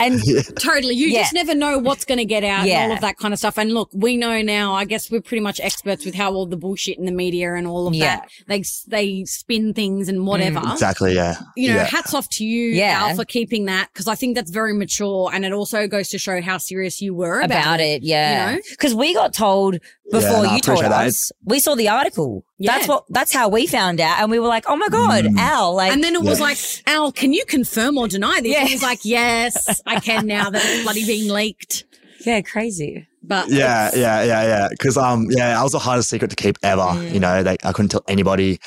and 0.00 0.20
Totally. 0.60 0.94
You 0.94 1.08
Yeah. 1.08 1.20
just 1.22 1.34
never 1.34 1.54
know 1.54 1.78
what's 1.78 2.04
going 2.04 2.18
to 2.18 2.24
get 2.24 2.44
out 2.44 2.66
Yeah. 2.66 2.80
and 2.82 2.90
all 2.92 2.96
of 2.96 3.00
that 3.02 3.18
kind 3.18 3.32
of 3.34 3.38
stuff. 3.38 3.58
And 3.58 3.72
look, 3.72 3.90
we 3.92 4.16
know 4.16 4.40
now, 4.42 4.74
I 4.74 4.84
guess 4.84 5.10
we're 5.10 5.20
pretty 5.20 5.40
much 5.42 5.60
experts 5.60 6.04
with 6.04 6.14
how 6.14 6.32
all 6.32 6.46
the 6.46 6.56
bullshit 6.56 6.98
in 6.98 7.04
the 7.04 7.12
media 7.12 7.54
and 7.54 7.66
all 7.66 7.86
of 7.86 7.94
Yeah. 7.94 8.16
that, 8.16 8.28
they, 8.46 8.62
they 8.88 9.24
spin 9.24 9.74
things 9.74 10.08
and 10.08 10.26
whatever. 10.26 10.60
exactly, 10.72 11.14
yeah. 11.20 11.36
You 11.56 11.68
know, 11.70 11.76
yeah. 11.76 11.84
hats 11.84 12.14
off 12.14 12.28
to 12.36 12.44
you, 12.44 12.70
Yeah. 12.70 12.98
Al, 13.08 13.16
for 13.16 13.24
keeping 13.24 13.66
that 13.66 13.88
because 13.92 14.08
I 14.08 14.14
think 14.14 14.34
that's 14.36 14.50
very 14.50 14.72
mature 14.74 15.30
and 15.32 15.44
it 15.44 15.52
also 15.52 15.86
goes 15.86 16.08
to 16.10 16.18
show 16.18 16.40
how 16.42 16.58
serious 16.58 17.00
you 17.00 17.14
were 17.14 17.40
about, 17.40 17.50
about 17.50 17.80
it 17.80 18.02
yeah 18.02 18.50
you 18.50 18.56
know? 18.56 18.62
because 18.70 18.94
we 18.94 19.14
got 19.14 19.32
told 19.34 19.78
before 20.10 20.42
no, 20.44 20.54
you 20.54 20.60
told 20.60 20.78
appreciate 20.78 20.88
that. 20.90 21.06
us 21.06 21.32
we 21.44 21.60
saw 21.60 21.74
the 21.74 21.88
article 21.88 22.44
that's 22.58 22.86
what 22.88 23.04
that's 23.10 23.32
how 23.32 23.48
we 23.48 23.66
found 23.66 24.00
out 24.00 24.20
and 24.20 24.30
we 24.30 24.38
were 24.38 24.48
like 24.48 24.64
oh 24.68 24.76
my 24.76 24.88
god 24.88 25.24
Mm. 25.24 25.38
Al 25.38 25.74
like 25.74 25.92
And 25.92 26.02
then 26.04 26.14
it 26.14 26.22
was 26.22 26.38
Yeah. 26.38 26.44
like, 26.46 26.58
Al, 26.86 27.12
can 27.12 27.32
you 27.32 27.44
confirm 27.46 27.98
or 27.98 28.08
deny 28.08 28.40
this? 28.40 28.52
Yeah. 28.52 28.60
And 28.60 28.68
he's 28.68 28.82
like, 28.82 29.00
yes, 29.04 29.80
I 29.86 30.00
can 30.00 30.26
now 30.26 30.50
that 30.50 30.62
it's 30.64 30.82
bloody 30.82 31.04
been 31.06 31.32
leaked. 31.32 31.84
yeah 32.26 32.40
crazy 32.42 33.06
But 33.30 33.48
Yeah, 33.48 33.90
yeah, 33.94 34.24
yeah, 34.24 34.42
yeah. 34.42 34.68
Because 34.68 34.96
um, 34.96 35.28
yeah, 35.30 35.54
that 35.54 35.62
was 35.62 35.70
the 35.70 35.78
hardest 35.78 36.10
secret 36.10 36.30
to 36.30 36.36
keep 36.36 36.58
ever. 36.64 36.82
Mm. 36.82 37.14
You 37.14 37.20
know, 37.20 37.42
like 37.42 37.64
I 37.64 37.72
couldn't 37.72 37.90
tell 37.90 38.02
anybody. 38.08 38.58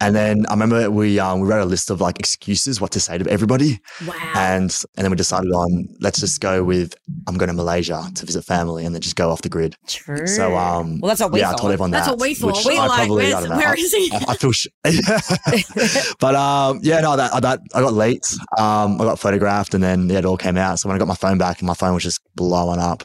And 0.00 0.14
then 0.14 0.46
I 0.48 0.52
remember 0.52 0.88
we 0.92 1.18
um 1.18 1.40
we 1.40 1.48
wrote 1.48 1.60
a 1.60 1.66
list 1.66 1.90
of 1.90 2.00
like 2.00 2.20
excuses 2.20 2.80
what 2.80 2.92
to 2.92 3.00
say 3.00 3.18
to 3.18 3.28
everybody, 3.28 3.80
wow. 4.06 4.14
and 4.36 4.70
and 4.96 5.04
then 5.04 5.10
we 5.10 5.16
decided 5.16 5.50
on 5.50 5.88
let's 6.00 6.20
just 6.20 6.40
go 6.40 6.62
with 6.62 6.94
I'm 7.26 7.36
going 7.36 7.48
to 7.48 7.54
Malaysia 7.54 8.08
to 8.14 8.26
visit 8.26 8.44
family, 8.44 8.86
and 8.86 8.94
then 8.94 9.02
just 9.02 9.16
go 9.16 9.30
off 9.30 9.42
the 9.42 9.48
grid. 9.48 9.74
true 9.88 10.26
So 10.28 10.56
um, 10.56 11.00
well 11.00 11.08
that's 11.08 11.20
what 11.20 11.32
we 11.32 11.40
yeah, 11.40 11.50
thought 11.50 11.58
I 11.58 11.62
told 11.62 11.72
everyone 11.72 11.90
That's 11.90 12.06
that. 12.06 12.12
what 12.12 12.20
we 12.20 12.34
thought. 12.34 12.64
We 12.64 12.78
I 12.78 12.86
like, 12.86 12.98
probably, 12.98 13.34
I 13.34 13.40
don't 13.40 13.50
know. 13.50 13.56
where 13.56 13.74
is 13.74 13.92
he? 13.92 14.10
I, 14.12 14.24
I 14.28 14.34
feel, 14.36 14.52
sh- 14.52 14.68
but 16.20 16.34
um, 16.36 16.78
yeah, 16.82 17.00
no, 17.00 17.16
that 17.16 17.42
that 17.42 17.60
I 17.74 17.80
got 17.80 17.92
late. 17.92 18.24
Um, 18.56 19.00
I 19.00 19.04
got 19.04 19.18
photographed, 19.18 19.74
and 19.74 19.82
then 19.82 20.08
yeah, 20.08 20.18
it 20.18 20.24
all 20.24 20.36
came 20.36 20.56
out. 20.56 20.78
So 20.78 20.88
when 20.88 20.94
I 20.94 20.98
got 21.00 21.08
my 21.08 21.16
phone 21.16 21.38
back, 21.38 21.58
and 21.58 21.66
my 21.66 21.74
phone 21.74 21.94
was 21.94 22.04
just 22.04 22.20
blowing 22.36 22.78
up. 22.78 23.02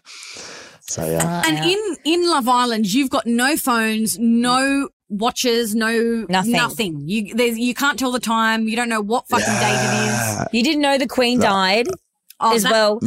So 0.89 1.05
yeah, 1.05 1.41
uh, 1.45 1.49
And 1.49 1.69
in 1.69 1.97
in 2.05 2.29
Love 2.29 2.47
Island, 2.47 2.91
you've 2.93 3.09
got 3.09 3.25
no 3.27 3.57
phones, 3.57 4.17
no 4.19 4.89
watches, 5.09 5.75
no 5.75 6.25
Nothing. 6.29 6.51
nothing. 6.51 7.01
You 7.05 7.33
there's, 7.35 7.57
you 7.57 7.73
can't 7.73 7.97
tell 7.99 8.11
the 8.11 8.19
time. 8.19 8.67
You 8.67 8.75
don't 8.75 8.89
know 8.89 9.01
what 9.01 9.27
fucking 9.27 9.45
date 9.45 9.79
it 9.79 10.11
is. 10.11 10.47
You 10.53 10.63
didn't 10.63 10.81
know 10.81 10.97
the 10.97 11.07
Queen 11.07 11.39
No. 11.39 11.45
died 11.47 11.87
Oh, 12.39 12.55
as 12.55 12.63
that- 12.63 12.71
well. 12.71 12.99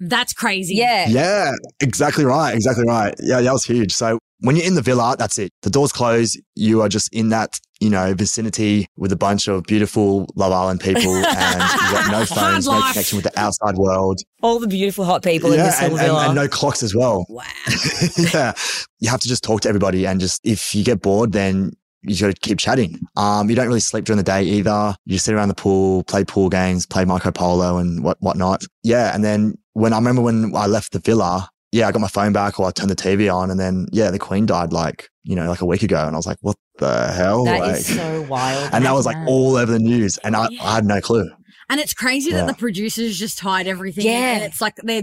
That's 0.00 0.32
crazy. 0.32 0.76
Yeah. 0.76 1.08
yeah, 1.08 1.52
exactly 1.80 2.24
right, 2.24 2.54
exactly 2.54 2.84
right. 2.86 3.12
Yeah, 3.20 3.40
that 3.40 3.52
was 3.52 3.64
huge. 3.64 3.92
So 3.92 4.20
when 4.40 4.56
you're 4.56 4.66
in 4.66 4.74
the 4.74 4.82
villa, 4.82 5.16
that's 5.18 5.38
it. 5.38 5.52
The 5.62 5.70
doors 5.70 5.92
close. 5.92 6.36
You 6.54 6.82
are 6.82 6.88
just 6.88 7.12
in 7.12 7.30
that 7.30 7.58
you 7.80 7.90
know 7.90 8.14
vicinity 8.14 8.88
with 8.96 9.12
a 9.12 9.16
bunch 9.16 9.48
of 9.48 9.64
beautiful 9.64 10.28
Love 10.34 10.52
Island 10.52 10.80
people, 10.80 11.14
and 11.16 11.62
you've 11.62 11.92
got 11.92 12.10
no 12.10 12.24
phones, 12.24 12.66
no 12.66 12.80
connection 12.90 13.16
with 13.16 13.24
the 13.24 13.38
outside 13.38 13.76
world. 13.76 14.20
All 14.42 14.58
the 14.58 14.68
beautiful 14.68 15.04
hot 15.04 15.22
people 15.22 15.52
in 15.52 15.58
yeah, 15.58 15.66
this 15.66 15.82
and, 15.82 15.92
little 15.92 15.98
and, 15.98 16.14
villa. 16.14 16.26
and 16.26 16.34
no 16.34 16.48
clocks 16.48 16.82
as 16.82 16.94
well. 16.94 17.26
Wow. 17.28 17.44
yeah. 18.32 18.52
You 19.00 19.10
have 19.10 19.20
to 19.20 19.28
just 19.28 19.42
talk 19.42 19.62
to 19.62 19.68
everybody 19.68 20.06
and 20.06 20.20
just 20.20 20.40
if 20.44 20.74
you 20.74 20.84
get 20.84 21.02
bored, 21.02 21.32
then 21.32 21.72
you 22.02 22.16
got 22.18 22.34
to 22.34 22.40
keep 22.40 22.58
chatting. 22.58 23.00
Um, 23.16 23.50
you 23.50 23.56
don't 23.56 23.66
really 23.66 23.80
sleep 23.80 24.04
during 24.04 24.18
the 24.18 24.22
day 24.22 24.42
either. 24.42 24.94
You 25.04 25.14
just 25.14 25.24
sit 25.24 25.34
around 25.34 25.48
the 25.48 25.54
pool, 25.54 26.04
play 26.04 26.24
pool 26.24 26.48
games, 26.48 26.86
play 26.86 27.04
Marco 27.04 27.30
Polo 27.32 27.78
and 27.78 28.04
what 28.04 28.18
whatnot. 28.20 28.64
Yeah. 28.82 29.14
And 29.14 29.24
then 29.24 29.54
when 29.72 29.92
I 29.92 29.96
remember 29.96 30.22
when 30.22 30.54
I 30.54 30.66
left 30.66 30.92
the 30.92 31.00
villa, 31.00 31.48
yeah, 31.72 31.86
I 31.86 31.92
got 31.92 32.00
my 32.00 32.08
phone 32.08 32.32
back 32.32 32.58
or 32.58 32.66
I 32.66 32.70
turned 32.70 32.90
the 32.90 32.96
TV 32.96 33.32
on 33.32 33.50
and 33.50 33.60
then 33.60 33.86
yeah, 33.92 34.10
the 34.10 34.18
Queen 34.18 34.46
died 34.46 34.72
like, 34.72 35.08
you 35.24 35.36
know, 35.36 35.48
like 35.48 35.60
a 35.60 35.66
week 35.66 35.82
ago. 35.82 36.06
And 36.06 36.14
I 36.14 36.18
was 36.18 36.26
like, 36.26 36.38
what 36.40 36.56
the 36.78 37.12
hell? 37.12 37.44
That 37.44 37.60
like, 37.60 37.76
is 37.76 37.94
so 37.94 38.22
wild. 38.22 38.70
and 38.72 38.84
that 38.84 38.92
was 38.92 39.04
like 39.04 39.16
all 39.26 39.56
over 39.56 39.70
the 39.70 39.78
news. 39.78 40.18
And 40.18 40.34
I, 40.34 40.48
I 40.62 40.76
had 40.76 40.84
no 40.84 41.00
clue. 41.00 41.30
And 41.70 41.80
it's 41.80 41.92
crazy 41.92 42.30
Yeah. 42.30 42.38
that 42.38 42.46
the 42.46 42.54
producers 42.54 43.18
just 43.18 43.40
hide 43.40 43.66
everything. 43.66 44.06
Yeah. 44.06 44.34
And 44.36 44.44
it's 44.44 44.60
like 44.60 44.76
they're, 44.82 45.02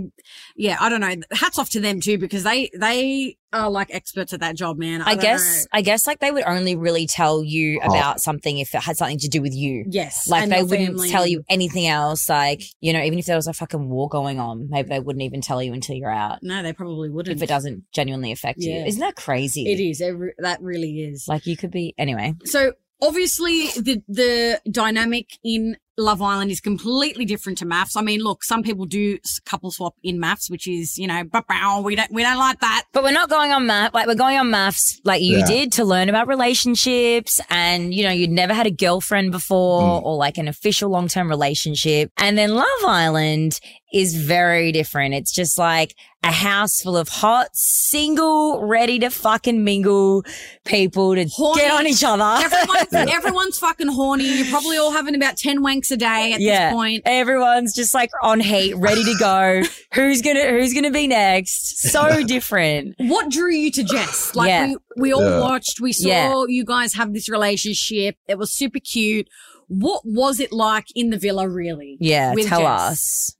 yeah, 0.56 0.78
I 0.80 0.89
don't 0.89 0.99
know. 1.01 1.13
Hats 1.32 1.60
off 1.60 1.69
to 1.71 1.80
them 1.80 1.99
too, 2.01 2.17
because 2.17 2.41
they, 2.43 2.71
they 2.75 3.38
are 3.54 3.69
like 3.69 3.93
experts 3.93 4.34
at 4.34 4.39
that 4.39 4.56
job, 4.56 4.78
man. 4.80 5.01
I, 5.04 5.12
I 5.12 5.15
guess 5.15 5.65
know. 5.65 5.78
I 5.78 5.82
guess 5.84 6.08
like 6.08 6.19
they 6.19 6.32
would 6.32 6.43
only 6.45 6.75
really 6.75 7.06
tell 7.06 7.43
you 7.43 7.80
Oh. 7.84 7.89
about 7.93 8.19
something 8.19 8.58
if 8.58 8.73
it 8.73 8.82
had 8.82 8.97
something 8.97 9.19
to 9.19 9.28
do 9.28 9.41
with 9.43 9.54
you. 9.54 9.86
Yes. 9.88 10.28
Like 10.28 10.41
and 10.43 10.51
they 10.51 10.63
wouldn't 10.63 10.88
family 10.89 11.10
tell 11.10 11.28
you 11.28 11.43
anything 11.49 11.86
else. 11.88 12.28
Like, 12.28 12.63
you 12.82 12.93
know, 12.93 13.01
even 13.01 13.19
if 13.19 13.25
there 13.28 13.36
was 13.36 13.47
a 13.47 13.54
fucking 13.54 13.88
war 13.88 14.10
going 14.10 14.39
on, 14.39 14.67
maybe 14.69 14.89
they 14.89 14.99
wouldn't 14.99 15.21
even 15.23 15.41
tell 15.41 15.62
you 15.62 15.71
until 15.71 15.95
you're 15.95 16.10
out. 16.12 16.39
No, 16.41 16.63
they 16.63 16.73
probably 16.73 17.10
wouldn't. 17.12 17.36
If 17.38 17.43
it 17.43 17.47
doesn't 17.47 17.84
genuinely 17.93 18.32
affect 18.32 18.58
you. 18.60 18.73
Isn't 18.75 19.01
that 19.01 19.15
crazy? 19.15 19.71
It 19.71 19.80
is. 19.80 20.01
It 20.01 20.10
re- 20.10 20.34
that 20.39 20.62
really 20.63 21.01
is. 21.04 21.28
Like 21.28 21.45
you 21.45 21.56
could 21.56 21.71
be 21.71 21.93
anyway. 21.97 22.34
So 22.45 22.73
obviously 23.01 23.67
the 23.80 24.01
the 24.08 24.62
dynamic 24.71 25.28
in 25.43 25.78
Love 25.97 26.21
Island 26.21 26.51
is 26.51 26.60
completely 26.60 27.23
different 27.25 27.58
to 27.60 27.65
MAFS. 27.65 27.95
I 27.95 28.01
mean, 28.01 28.21
look, 28.21 28.43
some 28.43 28.63
people 28.63 28.86
do 28.86 29.17
couple 29.45 29.71
swap 29.71 29.95
in 30.03 30.19
MAFS, 30.19 30.49
which 30.49 30.67
is, 30.67 30.97
you 30.97 31.08
know, 31.08 31.23
bah-bah, 31.23 31.79
we 31.79 31.95
don't, 31.95 32.12
we 32.12 32.21
don't 32.21 32.38
like 32.38 32.60
that. 32.60 32.84
But 32.91 33.03
we're 33.03 33.12
not 33.12 33.29
going 33.29 33.51
on 33.51 33.65
MAFS. 33.65 33.93
Like 33.93 34.08
we're 34.08 34.15
going 34.15 34.38
on 34.38 34.47
MAFS, 34.47 34.99
like 35.03 35.21
you 35.21 35.38
Yeah. 35.38 35.45
did, 35.45 35.71
to 35.73 35.86
learn 35.86 36.10
about 36.10 36.27
relationships. 36.27 37.39
And 37.49 37.93
you 37.93 38.03
know, 38.03 38.12
you'd 38.12 38.29
never 38.31 38.53
had 38.53 38.67
a 38.67 38.71
girlfriend 38.71 39.31
before, 39.31 40.01
mm. 40.01 40.03
or 40.03 40.15
like 40.17 40.38
an 40.38 40.47
official 40.47 40.89
long 40.89 41.08
term 41.08 41.29
relationship. 41.29 42.12
And 42.17 42.38
then 42.38 42.55
Love 42.55 42.65
Island 42.86 43.60
is 43.93 44.15
very 44.15 44.71
different. 44.73 45.13
It's 45.13 45.31
just 45.31 45.58
like 45.58 45.95
a 46.28 46.32
house 46.32 46.82
full 46.82 46.98
of 46.98 47.08
hot, 47.08 47.50
single, 47.54 48.66
ready 48.66 48.98
to 49.00 49.10
fucking 49.12 49.64
mingle 49.64 50.24
people 50.66 51.14
to 51.16 51.26
Horny. 51.26 51.62
get 51.62 51.72
on 51.72 51.86
each 51.86 52.04
other. 52.04 52.44
Everyone's, 52.44 52.94
everyone's 53.14 53.58
fucking 53.60 53.88
horny. 53.90 54.26
You're 54.26 54.48
probably 54.48 54.78
all 54.78 54.92
having 54.92 55.14
about 55.16 55.38
10 55.38 55.62
wanks 55.64 55.92
a 55.92 55.98
day 55.98 56.34
at 56.34 56.42
yeah, 56.42 56.70
this 56.70 56.74
point. 56.74 57.04
everyone's 57.06 57.76
just 57.76 57.94
like 57.94 58.10
on 58.24 58.40
heat, 58.40 58.74
ready 58.76 59.04
to 59.04 59.16
go. 59.20 59.62
who's 59.94 60.22
gonna 60.22 60.46
Who's 60.50 60.74
gonna 60.74 60.92
be 60.92 61.08
next? 61.08 61.78
So 61.92 62.24
different. 62.28 62.96
What 62.98 63.30
drew 63.30 63.52
you 63.52 63.70
to 63.72 63.84
Jess? 63.84 64.36
Like 64.36 64.50
Yeah. 64.50 64.68
we, 64.68 64.78
we 64.98 65.14
all 65.14 65.22
Yeah. 65.22 65.40
watched, 65.42 65.80
we 65.80 65.94
saw 65.94 66.08
Yeah. 66.08 66.46
you 66.48 66.66
guys 66.66 66.94
have 66.96 67.14
this 67.14 67.30
relationship. 67.30 68.18
It 68.28 68.38
was 68.40 68.52
super 68.52 68.80
cute. 68.80 69.28
What 69.68 70.02
was 70.06 70.40
it 70.40 70.52
like 70.52 70.86
in 70.96 71.10
the 71.12 71.18
villa, 71.18 71.48
really? 71.48 71.98
Yeah, 72.00 72.34
with 72.34 72.48
tell 72.48 72.62
Jess? 72.62 72.92
us. 72.92 73.36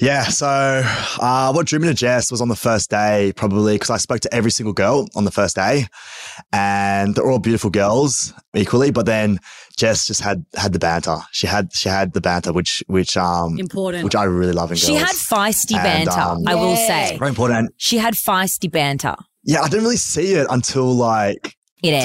Yeah. 0.00 0.24
So, 0.24 0.46
uh, 1.20 1.52
what 1.52 1.66
drew 1.66 1.78
me 1.78 1.88
to 1.88 1.94
Jess 1.94 2.30
was 2.30 2.40
on 2.40 2.48
the 2.48 2.56
first 2.56 2.90
day, 2.90 3.32
probably 3.36 3.74
because 3.74 3.90
I 3.90 3.96
spoke 3.98 4.20
to 4.20 4.34
every 4.34 4.50
single 4.50 4.72
girl 4.72 5.06
on 5.14 5.24
the 5.24 5.30
first 5.30 5.54
day, 5.56 5.86
and 6.52 7.14
they're 7.14 7.30
all 7.30 7.38
beautiful 7.38 7.70
girls 7.70 8.32
equally. 8.54 8.90
But 8.90 9.06
then 9.06 9.38
Jess 9.76 10.06
just 10.06 10.20
had 10.22 10.44
had 10.56 10.72
the 10.72 10.78
banter. 10.78 11.18
She 11.32 11.46
had 11.46 11.72
she 11.72 11.88
had 11.88 12.12
the 12.12 12.20
banter, 12.20 12.52
which 12.52 12.82
which 12.86 13.16
um 13.16 13.58
Important. 13.58 14.04
which 14.04 14.14
I 14.14 14.24
really 14.24 14.52
love 14.52 14.70
in 14.70 14.76
She 14.76 14.94
had 14.94 15.14
feisty 15.14 15.74
And, 15.76 16.06
banter, 16.06 16.20
um, 16.20 16.44
I 16.46 16.54
will 16.54 16.74
Yeah. 16.74 16.86
say. 16.86 17.16
very 17.18 17.28
important. 17.30 17.74
She 17.76 17.98
had 17.98 18.14
feisty 18.14 18.70
banter. 18.70 19.16
Yeah, 19.44 19.62
I 19.62 19.68
didn't 19.68 19.84
really 19.84 19.96
see 19.96 20.34
it 20.34 20.46
until 20.50 20.94
like 20.94 21.56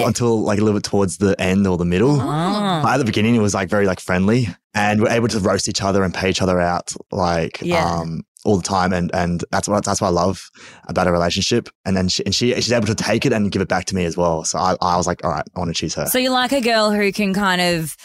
Until 0.05 0.41
like 0.41 0.59
a 0.59 0.63
little 0.63 0.79
bit 0.79 0.83
towards 0.89 1.17
the 1.17 1.39
end 1.41 1.67
or 1.67 1.77
the 1.77 1.85
middle. 1.85 2.19
Oh. 2.19 2.79
But 2.83 2.93
at 2.93 2.97
the 2.97 3.05
beginning, 3.05 3.35
it 3.35 3.41
was 3.41 3.53
like 3.53 3.69
very 3.69 3.85
like 3.85 3.99
friendly, 3.99 4.47
and 4.73 5.01
we're 5.01 5.09
able 5.09 5.27
to 5.29 5.39
roast 5.39 5.67
each 5.67 5.81
other 5.81 6.03
and 6.03 6.13
pay 6.13 6.29
each 6.29 6.41
other 6.41 6.59
out 6.59 6.93
like 7.11 7.61
Yeah. 7.61 7.85
um 7.85 8.23
all 8.45 8.57
the 8.57 8.63
time, 8.63 8.93
and 8.93 9.13
and 9.15 9.43
that's 9.51 9.67
what 9.67 9.83
that's 9.83 9.99
what 10.01 10.07
I 10.07 10.11
love 10.11 10.49
about 10.87 11.07
a 11.07 11.11
relationship. 11.11 11.67
And 11.85 11.97
then 11.97 12.07
she 12.09 12.23
and 12.25 12.33
she 12.35 12.53
she's 12.55 12.71
able 12.71 12.87
to 12.87 12.95
take 12.95 13.25
it 13.25 13.33
and 13.33 13.51
give 13.51 13.61
it 13.61 13.67
back 13.67 13.85
to 13.85 13.95
me 13.95 14.05
as 14.05 14.15
well. 14.15 14.43
So 14.43 14.59
I, 14.59 14.75
I 14.81 14.97
was 14.97 15.07
like, 15.07 15.23
all 15.25 15.31
right, 15.31 15.45
I 15.55 15.59
want 15.59 15.69
to 15.69 15.73
choose 15.73 15.95
her. 15.95 16.05
So 16.05 16.19
you 16.19 16.29
like 16.29 16.51
a 16.51 16.61
girl 16.61 16.91
who 16.91 17.11
can 17.11 17.33
kind 17.33 17.59
of 17.61 17.97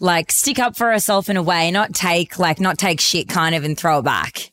like 0.00 0.30
stick 0.30 0.58
up 0.58 0.76
for 0.76 0.92
herself 0.92 1.28
in 1.28 1.36
a 1.36 1.42
way, 1.42 1.70
not 1.70 1.94
take 1.94 2.38
like 2.38 2.60
not 2.60 2.78
take 2.78 3.00
shit 3.00 3.28
kind 3.28 3.54
of 3.54 3.64
and 3.64 3.76
throw 3.78 3.98
it 3.98 4.02
back. 4.02 4.52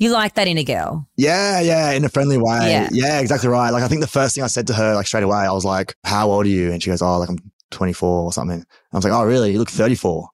You 0.00 0.10
like 0.10 0.34
that 0.34 0.48
in 0.48 0.56
a 0.58 0.64
girl. 0.64 1.06
yeah, 1.16 1.60
yeah, 1.60 1.90
in 1.92 2.04
a 2.04 2.08
friendly 2.08 2.38
way. 2.38 2.70
Yeah. 2.70 2.88
Yeah. 2.90 3.20
exactly 3.20 3.48
right. 3.50 3.70
Like 3.70 3.82
I 3.84 3.88
think 3.88 4.00
the 4.00 4.06
first 4.08 4.34
thing 4.34 4.42
I 4.42 4.48
said 4.48 4.66
to 4.68 4.72
her 4.74 4.94
like 4.94 5.06
straight 5.06 5.22
away, 5.22 5.36
I 5.36 5.52
was 5.52 5.64
like, 5.64 5.94
"How 6.04 6.30
old 6.30 6.46
are 6.46 6.48
you?" 6.48 6.72
And 6.72 6.82
she 6.82 6.88
goes, 6.90 7.02
"Oh, 7.02 7.18
like 7.18 7.28
I'm 7.28 7.38
24 7.70 8.08
or 8.24 8.32
something." 8.32 8.64
I 8.92 8.96
was 8.96 9.04
like, 9.04 9.12
"Oh, 9.12 9.24
really? 9.24 9.52
You 9.52 9.58
look 9.58 9.70
34." 9.70 10.26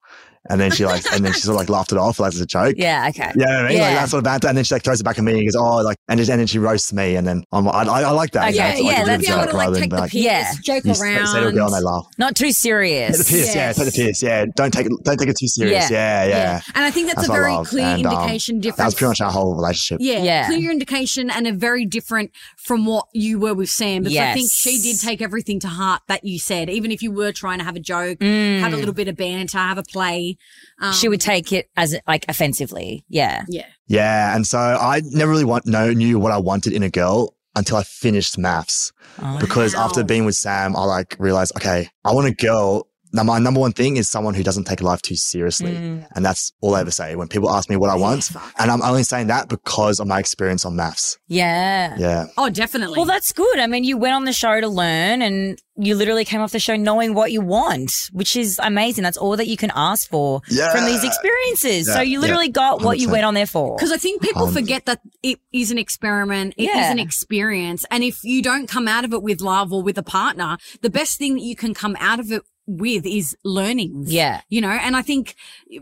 And 0.50 0.60
then 0.60 0.70
she 0.70 0.84
like, 0.84 1.04
and 1.12 1.24
then 1.24 1.32
she 1.32 1.40
sort 1.40 1.54
of 1.54 1.60
like 1.60 1.68
laughed 1.68 1.92
it 1.92 1.98
off 1.98 2.18
like 2.20 2.32
as 2.34 2.40
a 2.40 2.46
joke. 2.46 2.74
Yeah, 2.76 3.06
okay. 3.10 3.22
Yeah, 3.24 3.32
you 3.34 3.44
know 3.46 3.46
what 3.46 3.64
I 3.64 3.68
mean, 3.68 3.76
Yeah. 3.78 3.82
like 3.88 3.94
that 3.96 4.08
sort 4.08 4.18
of 4.18 4.24
banter, 4.24 4.48
and 4.48 4.56
then 4.56 4.64
she 4.64 4.74
like 4.74 4.82
throws 4.82 5.00
it 5.00 5.04
back 5.04 5.18
at 5.18 5.24
me 5.24 5.32
and 5.38 5.46
goes, 5.46 5.56
"Oh, 5.56 5.76
like," 5.82 5.96
and, 6.08 6.18
just, 6.18 6.30
and 6.30 6.38
then 6.40 6.46
she 6.46 6.58
roasts 6.58 6.92
me, 6.92 7.16
and 7.16 7.26
then 7.26 7.44
I'm, 7.52 7.68
I, 7.68 7.82
I, 7.82 8.02
I 8.02 8.10
like 8.10 8.30
that. 8.32 8.54
Okay, 8.54 8.78
you 8.78 8.84
know, 8.84 8.90
yeah, 8.90 9.04
that's 9.04 9.26
good 9.26 9.34
be 9.34 9.40
able 9.40 9.50
to 9.50 9.56
like 9.56 9.74
take 9.74 9.90
the 9.90 9.96
like, 9.96 10.10
piss, 10.12 10.22
Yeah. 10.22 10.52
joke 10.62 10.84
around. 10.86 11.26
say 11.26 11.40
to 11.40 11.46
a 11.48 11.52
girl 11.52 11.66
and 11.66 11.74
they 11.74 11.80
laugh. 11.80 12.06
Not 12.18 12.36
too 12.36 12.52
serious. 12.52 13.16
Take 13.18 13.26
the 13.26 13.32
piss, 13.32 13.54
yeah, 13.54 13.72
take 13.72 13.84
the 13.86 13.92
piss, 13.92 14.22
yeah. 14.22 14.44
Don't 14.56 14.72
take 14.72 14.86
it, 14.86 14.92
don't 15.04 15.16
take 15.18 15.28
it 15.28 15.36
too 15.38 15.48
serious, 15.48 15.90
yeah, 15.90 16.24
yeah. 16.26 16.60
And 16.74 16.84
I 16.84 16.90
think 16.90 17.06
that's, 17.08 17.26
That's 17.26 17.28
a 17.28 17.32
very 17.32 17.64
clear 17.64 17.84
And, 17.86 18.06
um, 18.06 18.12
indication 18.14 18.60
difference. 18.60 18.76
That 18.78 18.84
was 18.86 18.94
pretty 18.94 19.08
much 19.10 19.20
our 19.20 19.30
whole 19.30 19.54
relationship. 19.54 19.98
Yeah, 20.00 20.22
Yeah. 20.22 20.46
clear 20.46 20.70
indication 20.70 21.30
and 21.30 21.46
a 21.46 21.52
very 21.52 21.84
different 21.86 22.30
from 22.56 22.86
what 22.86 23.06
you 23.12 23.38
were 23.38 23.54
with 23.54 23.70
Sam. 23.70 24.02
Because 24.02 24.18
I 24.18 24.34
think 24.34 24.50
she 24.52 24.80
did 24.82 25.00
take 25.00 25.20
everything 25.22 25.60
to 25.60 25.68
heart 25.68 26.02
that 26.08 26.24
you 26.24 26.38
said, 26.38 26.68
even 26.70 26.90
if 26.90 27.02
you 27.02 27.10
were 27.10 27.32
trying 27.32 27.58
to 27.58 27.64
have 27.64 27.76
a 27.76 27.80
joke, 27.80 28.18
Mm. 28.20 28.60
have 28.60 28.72
a 28.72 28.76
little 28.76 28.94
bit 28.94 29.08
of 29.08 29.16
banter, 29.16 29.58
have 29.58 29.78
a 29.78 29.82
play. 29.82 30.35
Um, 30.80 30.92
she 30.92 31.08
would 31.08 31.20
take 31.20 31.52
it 31.52 31.68
as 31.76 31.96
like 32.06 32.24
offensively. 32.28 33.04
Yeah. 33.08 33.44
Yeah. 33.48 33.66
Yeah, 33.88 34.34
and 34.34 34.46
so 34.46 34.58
I 34.58 35.00
never 35.04 35.30
really 35.30 35.44
want, 35.44 35.66
know, 35.66 35.92
knew 35.92 36.18
what 36.18 36.32
I 36.32 36.38
wanted 36.38 36.72
in 36.72 36.82
a 36.82 36.90
girl 36.90 37.34
until 37.54 37.76
I 37.76 37.84
finished 37.84 38.36
MAFS. 38.36 38.92
Oh. 39.22 39.38
Because 39.38 39.74
Wow. 39.74 39.84
after 39.84 40.02
being 40.04 40.24
with 40.24 40.34
Sam, 40.34 40.76
I 40.76 40.84
like 40.84 41.16
realized, 41.18 41.52
okay, 41.56 41.88
I 42.04 42.12
want 42.12 42.26
a 42.26 42.32
girl. 42.34 42.88
Now, 43.12 43.22
my 43.22 43.38
number 43.38 43.60
one 43.60 43.72
thing 43.72 43.96
is 43.96 44.10
someone 44.10 44.34
who 44.34 44.42
doesn't 44.42 44.64
take 44.64 44.82
life 44.82 45.00
too 45.00 45.16
seriously. 45.16 45.72
Mm. 45.72 46.06
And 46.14 46.24
that's 46.24 46.52
all 46.60 46.74
I 46.74 46.80
ever 46.80 46.90
say 46.90 47.16
when 47.16 47.28
people 47.28 47.50
ask 47.50 47.70
me 47.70 47.76
what 47.76 47.88
I 47.90 47.94
want. 47.96 48.24
fuck. 48.24 48.52
And 48.58 48.70
I'm 48.70 48.82
only 48.82 49.04
saying 49.04 49.28
that 49.28 49.48
because 49.48 50.00
of 50.00 50.06
my 50.06 50.18
experience 50.18 50.64
on 50.64 50.74
MAFS. 50.74 51.16
Yeah. 51.28 51.94
Yeah. 51.98 52.26
Oh, 52.36 52.50
definitely. 52.50 52.96
Well, 52.96 53.06
that's 53.06 53.32
good. 53.32 53.58
I 53.58 53.66
mean, 53.66 53.84
you 53.84 53.96
went 53.96 54.14
on 54.14 54.24
the 54.24 54.32
show 54.32 54.60
to 54.60 54.68
learn 54.68 55.22
and 55.22 55.58
you 55.76 55.94
literally 55.94 56.24
came 56.24 56.40
off 56.40 56.52
the 56.52 56.58
show 56.58 56.74
knowing 56.76 57.14
what 57.14 57.32
you 57.32 57.40
want, 57.42 57.92
which 58.12 58.34
is 58.36 58.58
amazing. 58.62 59.04
That's 59.04 59.16
all 59.18 59.36
that 59.36 59.46
you 59.46 59.56
can 59.56 59.70
ask 59.74 60.08
for 60.08 60.40
Yeah. 60.48 60.72
from 60.72 60.84
these 60.86 61.04
experiences. 61.04 61.86
so 61.92 62.00
you 62.00 62.18
literally 62.20 62.46
yeah. 62.46 62.52
got 62.52 62.82
what 62.82 62.98
you 62.98 63.08
100%. 63.08 63.12
went 63.12 63.24
on 63.24 63.34
there 63.34 63.46
for. 63.46 63.76
Because 63.76 63.92
I 63.92 63.96
think 63.98 64.22
people 64.22 64.44
Um, 64.46 64.52
forget 64.54 64.86
that 64.86 65.00
it 65.22 65.38
is 65.52 65.70
an 65.70 65.78
experiment, 65.78 66.54
it 66.56 66.64
is 66.64 66.68
Yeah. 66.74 66.90
an 66.90 66.98
experience. 66.98 67.84
And 67.90 68.02
if 68.04 68.24
you 68.24 68.42
don't 68.42 68.66
come 68.68 68.88
out 68.88 69.04
of 69.04 69.12
it 69.12 69.22
with 69.22 69.40
love 69.40 69.72
or 69.72 69.82
with 69.82 69.98
a 69.98 70.02
partner, 70.02 70.56
the 70.82 70.90
best 70.90 71.18
thing 71.18 71.34
that 71.34 71.42
you 71.42 71.56
can 71.56 71.74
come 71.74 71.96
out 72.00 72.20
of 72.20 72.32
it 72.32 72.42
with 72.66 73.06
is 73.06 73.36
learnings. 73.44 74.12
Yeah. 74.12 74.40
You 74.48 74.60
know, 74.60 74.70
and 74.70 74.96
I 74.96 75.02
think 75.02 75.34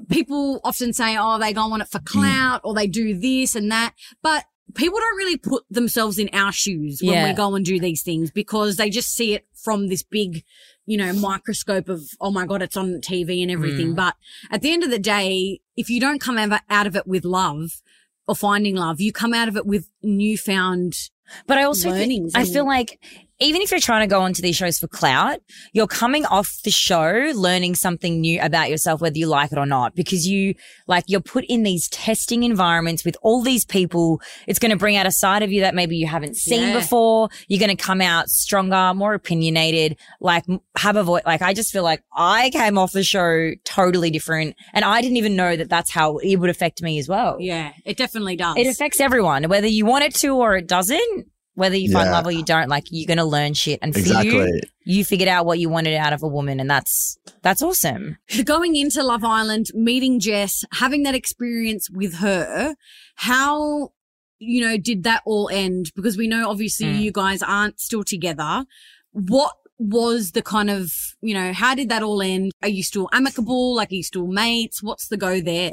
people 0.08 0.60
often 0.64 0.92
say, 0.92 1.16
oh, 1.18 1.38
they 1.38 1.52
go 1.52 1.62
on 1.72 1.80
it 1.80 1.88
for 1.88 1.98
Mm. 1.98 2.04
clout 2.06 2.60
or 2.64 2.74
they 2.74 2.86
do 2.86 3.18
this 3.18 3.54
and 3.54 3.70
that. 3.72 3.94
But 4.22 4.44
people 4.74 4.98
don't 4.98 5.16
really 5.16 5.36
put 5.36 5.64
themselves 5.70 6.18
in 6.18 6.28
our 6.32 6.52
shoes 6.52 7.00
when 7.02 7.12
Yeah. 7.14 7.28
we 7.28 7.34
go 7.34 7.54
and 7.54 7.64
do 7.64 7.78
these 7.80 8.02
things 8.02 8.30
because 8.30 8.76
they 8.76 8.90
just 8.90 9.14
see 9.14 9.34
it 9.34 9.46
from 9.54 9.88
this 9.88 10.02
big, 10.02 10.44
you 10.86 10.96
know, 10.96 11.12
microscope 11.12 11.88
of, 11.88 12.02
oh 12.20 12.30
my 12.30 12.44
God, 12.46 12.60
it's 12.62 12.76
on 12.76 13.00
TV 13.00 13.42
and 13.42 13.50
everything. 13.50 13.92
Mm. 13.92 13.96
But 13.96 14.16
at 14.50 14.60
the 14.62 14.72
end 14.72 14.82
of 14.82 14.90
the 14.90 14.98
day, 14.98 15.60
if 15.76 15.88
you 15.88 16.00
don't 16.00 16.20
come 16.20 16.38
ever 16.38 16.60
out 16.68 16.86
of 16.86 16.96
it 16.96 17.06
with 17.06 17.24
love 17.24 17.82
or 18.28 18.34
finding 18.34 18.74
love, 18.76 19.00
you 19.00 19.12
come 19.12 19.32
out 19.34 19.48
of 19.48 19.56
it 19.56 19.66
with 19.66 19.88
newfound 20.02 21.10
But 21.46 21.56
I 21.56 21.62
also 21.62 21.90
think, 21.90 22.32
I 22.34 22.44
feel 22.44 22.66
like 22.66 23.00
even 23.40 23.62
if 23.62 23.70
you're 23.70 23.80
trying 23.80 24.08
to 24.08 24.12
go 24.12 24.20
onto 24.20 24.40
these 24.42 24.56
shows 24.56 24.78
for 24.78 24.86
clout, 24.86 25.40
you're 25.72 25.86
coming 25.88 26.24
off 26.26 26.60
the 26.64 26.70
show 26.70 27.32
learning 27.34 27.74
something 27.74 28.20
new 28.20 28.40
about 28.40 28.70
yourself, 28.70 29.00
whether 29.00 29.18
you 29.18 29.26
like 29.26 29.50
it 29.52 29.58
or 29.58 29.66
not, 29.66 29.94
because 29.94 30.26
you 30.26 30.54
like 30.86 31.04
you're 31.08 31.20
put 31.20 31.44
in 31.48 31.62
these 31.64 31.88
testing 31.88 32.44
environments 32.44 33.04
with 33.04 33.16
all 33.22 33.42
these 33.42 33.64
people. 33.64 34.20
It's 34.46 34.58
going 34.58 34.70
to 34.70 34.76
bring 34.76 34.96
out 34.96 35.06
a 35.06 35.10
side 35.10 35.42
of 35.42 35.50
you 35.50 35.62
that 35.62 35.74
maybe 35.74 35.96
you 35.96 36.06
haven't 36.06 36.36
seen 36.36 36.68
Yeah. 36.68 36.74
before. 36.78 37.28
You're 37.48 37.60
going 37.60 37.76
to 37.76 37.82
come 37.82 38.00
out 38.00 38.28
stronger, 38.28 38.92
more 38.94 39.14
opinionated, 39.14 39.98
like 40.20 40.44
have 40.76 40.96
a 40.96 41.02
voice. 41.02 41.22
Like 41.26 41.42
I 41.42 41.54
just 41.54 41.72
feel 41.72 41.82
like 41.82 42.02
I 42.14 42.50
came 42.50 42.78
off 42.78 42.92
the 42.92 43.02
show 43.02 43.50
totally 43.64 44.10
different 44.10 44.54
and 44.72 44.84
I 44.84 45.00
didn't 45.02 45.16
even 45.16 45.34
know 45.36 45.56
that 45.56 45.68
that's 45.68 45.90
how 45.90 46.18
it 46.18 46.36
would 46.36 46.50
affect 46.50 46.82
me 46.82 46.98
as 46.98 47.08
well. 47.08 47.36
Yeah, 47.40 47.72
it 47.84 47.96
definitely 47.96 48.36
does. 48.36 48.56
It 48.56 48.66
affects 48.68 49.00
everyone, 49.00 49.48
whether 49.48 49.66
you 49.66 49.86
want 49.86 50.04
it 50.04 50.14
to 50.16 50.28
or 50.36 50.56
it 50.56 50.66
doesn't. 50.68 51.26
Whether 51.54 51.76
you 51.76 51.92
find 51.92 52.06
Yeah. 52.06 52.12
love 52.12 52.26
or 52.26 52.32
you 52.32 52.42
don't, 52.44 52.68
like 52.68 52.84
you're 52.90 53.06
gonna 53.06 53.24
learn 53.24 53.54
shit. 53.54 53.78
And 53.80 53.92
for 53.92 54.00
Exactly. 54.00 54.32
you, 54.32 54.60
you 54.84 55.04
figured 55.04 55.28
out 55.28 55.46
what 55.46 55.58
you 55.60 55.68
wanted 55.68 55.94
out 55.94 56.12
of 56.12 56.22
a 56.22 56.28
woman, 56.28 56.58
and 56.60 56.68
that's 56.68 57.16
that's 57.42 57.62
awesome. 57.62 58.16
The 58.36 58.42
going 58.42 58.74
into 58.76 59.02
Love 59.02 59.22
Island, 59.24 59.66
meeting 59.74 60.18
Jess, 60.18 60.64
having 60.72 61.02
that 61.04 61.14
experience 61.14 61.88
with 61.90 62.14
her, 62.16 62.74
how, 63.16 63.92
you 64.38 64.60
know, 64.62 64.76
did 64.76 65.04
that 65.04 65.22
all 65.24 65.48
end? 65.52 65.92
Because 65.94 66.16
we 66.16 66.26
know 66.26 66.48
obviously 66.50 66.86
Mm. 66.86 67.00
you 67.02 67.12
guys 67.12 67.42
aren't 67.42 67.78
still 67.80 68.02
together. 68.04 68.64
What 69.12 69.52
was 69.78 70.32
the 70.32 70.42
kind 70.42 70.70
of, 70.70 70.92
you 71.20 71.34
know, 71.34 71.52
how 71.52 71.74
did 71.74 71.88
that 71.88 72.02
all 72.02 72.22
end? 72.22 72.52
Are 72.62 72.68
you 72.68 72.82
still 72.82 73.08
amicable? 73.12 73.74
Like, 73.76 73.90
are 73.92 73.94
you 73.96 74.02
still 74.02 74.26
mates? 74.26 74.82
What's 74.82 75.08
the 75.08 75.16
go 75.16 75.40
there? 75.40 75.72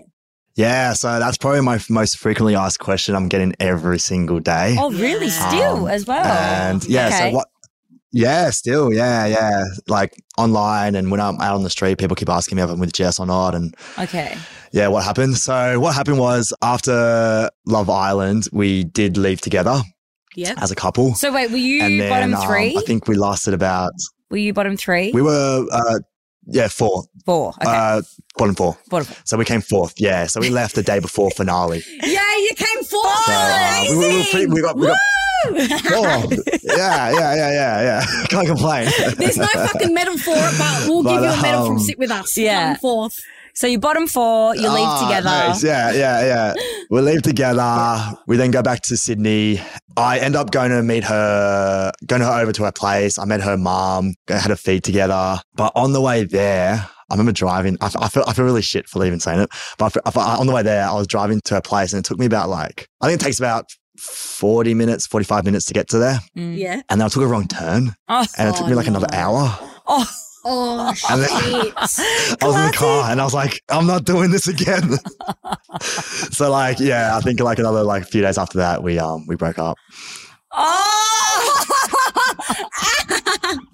Yeah. 0.55 0.93
So 0.93 1.19
that's 1.19 1.37
probably 1.37 1.61
my 1.61 1.79
most 1.89 2.17
frequently 2.17 2.55
asked 2.55 2.79
question 2.79 3.15
I'm 3.15 3.27
getting 3.29 3.53
every 3.59 3.99
single 3.99 4.39
day. 4.39 4.75
Oh, 4.77 4.91
really? 4.91 5.29
Still 5.29 5.85
Um, 5.85 5.87
as 5.87 6.05
well. 6.07 6.25
And 6.25 6.83
yeah, 6.85 7.07
Okay. 7.07 7.17
so 7.29 7.35
what? 7.37 7.47
Yeah, 8.13 8.49
still, 8.49 8.91
yeah, 8.93 9.25
yeah. 9.25 9.63
Like 9.87 10.13
online 10.37 10.95
and 10.95 11.09
when 11.11 11.21
I'm 11.21 11.39
out 11.39 11.55
on 11.55 11.63
the 11.63 11.69
street, 11.69 11.97
people 11.97 12.15
keep 12.17 12.27
asking 12.27 12.57
me 12.57 12.61
if 12.61 12.69
I'm 12.69 12.79
with 12.79 12.91
Jess 12.91 13.19
or 13.21 13.25
not. 13.25 13.55
And 13.55 13.73
Okay. 13.97 14.37
yeah, 14.73 14.89
what 14.89 15.05
happened? 15.05 15.37
So 15.37 15.79
what 15.79 15.95
happened 15.95 16.19
was 16.19 16.53
after 16.61 17.49
Love 17.65 17.89
Island, 17.89 18.47
we 18.51 18.83
did 18.83 19.15
leave 19.15 19.39
together 19.39 19.81
Yeah. 20.35 20.55
as 20.57 20.71
a 20.71 20.75
couple. 20.75 21.15
So 21.15 21.31
wait, 21.31 21.51
were 21.51 21.57
you 21.57 21.79
then 21.99 22.09
bottom 22.09 22.33
um, 22.33 22.45
three? 22.45 22.75
I 22.77 22.81
think 22.81 23.07
we 23.07 23.15
lasted 23.15 23.53
about, 23.53 23.93
were 24.29 24.35
you 24.37 24.51
bottom 24.53 24.75
three? 24.75 25.11
we 25.13 25.21
were, 25.21 25.65
uh, 25.71 25.99
yeah, 26.47 26.67
four, 26.67 27.03
Four. 27.25 27.49
Okay. 27.49 27.65
uh, 27.67 28.01
bottom 28.37 28.55
four. 28.55 28.77
bottom 28.89 29.05
four. 29.05 29.15
So 29.25 29.37
we 29.37 29.45
came 29.45 29.61
fourth. 29.61 29.93
Yeah. 29.97 30.25
So 30.25 30.39
we 30.41 30.49
left 30.49 30.75
the 30.75 30.83
day 30.83 30.99
before 30.99 31.29
finale. 31.31 31.83
Yeah, 32.03 32.37
you 32.37 32.51
came 32.55 32.83
fourth. 32.83 33.25
So 33.25 33.33
uh, 33.33 33.85
we, 33.89 33.97
we, 33.97 34.45
we, 34.47 34.53
we 34.55 34.61
got, 34.61 34.75
we 34.77 34.87
got 34.87 34.97
four. 35.81 36.33
Yeah, 36.63 37.11
yeah, 37.11 37.35
yeah, 37.35 37.51
yeah, 37.51 37.81
yeah. 37.81 38.05
Can't 38.29 38.47
complain. 38.47 38.89
There's 39.17 39.37
no 39.37 39.45
fucking 39.47 39.93
medal 39.93 40.17
for 40.17 40.33
it, 40.35 40.57
but 40.57 40.87
we'll 40.87 41.03
But, 41.03 41.13
give 41.13 41.23
you 41.23 41.29
a 41.29 41.41
medal 41.41 41.65
from 41.65 41.75
um, 41.77 41.79
Sit 41.79 41.97
With 41.99 42.11
Us. 42.11 42.37
yeah. 42.37 42.73
Come 42.73 42.79
fourth. 42.79 43.19
So 43.53 43.67
you 43.67 43.79
bottom 43.79 44.07
four, 44.07 44.55
you 44.55 44.61
leave 44.69 44.87
Ah, 44.87 45.03
together. 45.07 45.29
nice. 45.29 45.63
Yeah, 45.63 45.91
yeah, 45.93 46.25
yeah. 46.25 46.53
We 46.89 47.01
leave 47.01 47.21
together. 47.21 48.17
We 48.27 48.37
then 48.37 48.51
go 48.51 48.61
back 48.61 48.81
to 48.83 48.97
Sydney. 48.97 49.61
I 49.97 50.19
end 50.19 50.35
up 50.35 50.51
going 50.51 50.71
to 50.71 50.81
meet 50.83 51.03
her, 51.03 51.91
going 52.07 52.21
to 52.21 52.27
her 52.27 52.41
over 52.41 52.51
to 52.53 52.63
her 52.63 52.71
place. 52.71 53.19
I 53.19 53.25
met 53.25 53.41
her 53.41 53.57
mom, 53.57 54.13
had 54.27 54.51
a 54.51 54.55
feed 54.55 54.83
together. 54.83 55.39
But 55.55 55.71
on 55.75 55.93
the 55.93 56.01
way 56.01 56.23
there, 56.23 56.87
I 57.09 57.13
remember 57.13 57.33
driving. 57.33 57.77
I, 57.81 57.91
I 57.99 58.07
feel 58.09 58.23
I 58.25 58.33
feel 58.33 58.45
really 58.45 58.61
shit 58.61 58.87
for 58.87 59.05
even 59.05 59.19
saying 59.19 59.41
it. 59.41 59.49
But 59.77 59.97
I 60.05 60.11
feel- 60.11 60.21
I 60.23 60.35
on 60.37 60.47
the 60.47 60.53
way 60.53 60.63
there, 60.63 60.87
I 60.87 60.93
was 60.93 61.07
driving 61.07 61.41
to 61.45 61.55
her 61.55 61.61
place, 61.61 61.91
and 61.93 61.99
it 61.99 62.05
took 62.07 62.17
me 62.19 62.25
about 62.25 62.47
like 62.49 62.87
I 63.01 63.07
think 63.07 63.21
it 63.21 63.23
takes 63.23 63.37
about 63.39 63.65
forty 63.99 64.73
minutes, 64.73 65.05
forty 65.07 65.25
five 65.25 65.43
minutes 65.45 65.65
to 65.65 65.73
get 65.73 65.89
to 65.89 65.97
there. 65.97 66.19
Mm. 66.37 66.57
Yeah. 66.57 66.81
And 66.89 67.01
then 67.01 67.05
I 67.05 67.09
took 67.09 67.23
a 67.23 67.27
wrong 67.27 67.47
turn, 67.47 67.93
Oh, 68.07 68.25
and 68.37 68.47
it 68.49 68.55
took 68.55 68.67
me 68.67 68.75
like 68.75 68.87
another 68.87 69.07
hour. 69.11 69.53
oh, 69.87 70.09
Oh, 70.43 70.93
shit. 70.95 71.09
I 71.09 72.37
was 72.41 72.55
in 72.55 72.71
the 72.71 72.73
car 72.75 73.11
and 73.11 73.21
I 73.21 73.23
was 73.23 73.33
like, 73.33 73.61
I'm 73.69 73.85
not 73.85 74.05
doing 74.05 74.31
this 74.31 74.47
again. 74.47 74.97
so 75.81 76.49
like, 76.49 76.79
yeah, 76.79 77.15
I 77.15 77.21
think 77.21 77.39
like 77.39 77.59
another 77.59 77.83
like 77.83 78.05
few 78.05 78.21
days 78.21 78.37
after 78.37 78.57
that, 78.57 78.83
we 78.83 78.99
um 78.99 79.25
we 79.27 79.35
broke 79.35 79.59
up. 79.59 79.77
oh. 80.53 81.65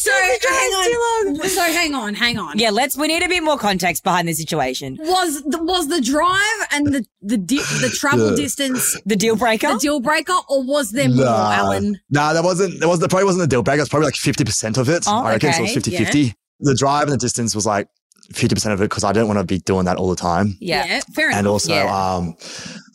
So 0.00 0.10
hang 0.12 0.40
on. 0.40 1.48
So 1.48 1.62
hang 1.62 1.94
on, 1.94 2.14
hang 2.14 2.38
on. 2.38 2.58
yeah, 2.58 2.70
let's. 2.70 2.96
We 2.96 3.06
need 3.08 3.22
a 3.22 3.28
bit 3.28 3.42
more 3.42 3.58
context 3.58 4.02
behind 4.04 4.28
the 4.28 4.32
situation. 4.32 4.96
Was 5.00 5.42
the, 5.42 5.62
was 5.62 5.88
the 5.88 6.00
drive 6.00 6.68
and 6.72 6.86
the 6.88 7.04
the 7.20 7.36
di- 7.36 7.56
the 7.80 7.90
travel 7.94 8.30
Yeah. 8.30 8.36
distance 8.36 8.98
The 9.06 9.16
deal 9.16 9.36
breaker. 9.36 9.68
the 9.74 9.78
deal 9.78 10.00
breaker, 10.00 10.34
or 10.48 10.62
was 10.64 10.90
there 10.92 11.08
more, 11.08 11.24
Nah. 11.26 11.52
Alan? 11.52 12.00
Nah, 12.10 12.32
that 12.32 12.44
wasn't 12.44 12.80
that 12.80 12.88
was 12.88 13.00
that 13.00 13.10
probably 13.10 13.26
wasn't 13.26 13.42
the 13.42 13.46
deal 13.48 13.62
breaker. 13.62 13.80
It's 13.82 13.88
probably 13.90 14.06
like 14.06 14.14
50% 14.14 14.78
of 14.78 14.88
it. 14.88 15.04
Oh, 15.06 15.22
I 15.24 15.32
reckon 15.32 15.52
so 15.52 15.58
it 15.58 15.62
was 15.62 15.70
okay. 15.72 15.80
50 15.96 16.04
50. 16.04 16.34
The 16.60 16.74
drive 16.74 17.04
and 17.04 17.12
the 17.12 17.16
distance 17.18 17.54
was 17.54 17.66
like 17.66 17.88
50% 18.32 18.72
of 18.72 18.80
it 18.80 18.84
because 18.84 19.04
I 19.04 19.12
don't 19.12 19.26
want 19.26 19.38
to 19.40 19.44
be 19.44 19.58
doing 19.60 19.84
that 19.86 19.96
all 19.96 20.08
the 20.08 20.16
time. 20.16 20.56
yeah. 20.60 21.00
fair 21.14 21.28
enough. 21.28 21.38
And 21.38 21.46
also, 21.48 21.74
Yeah. 21.74 22.14
um, 22.14 22.34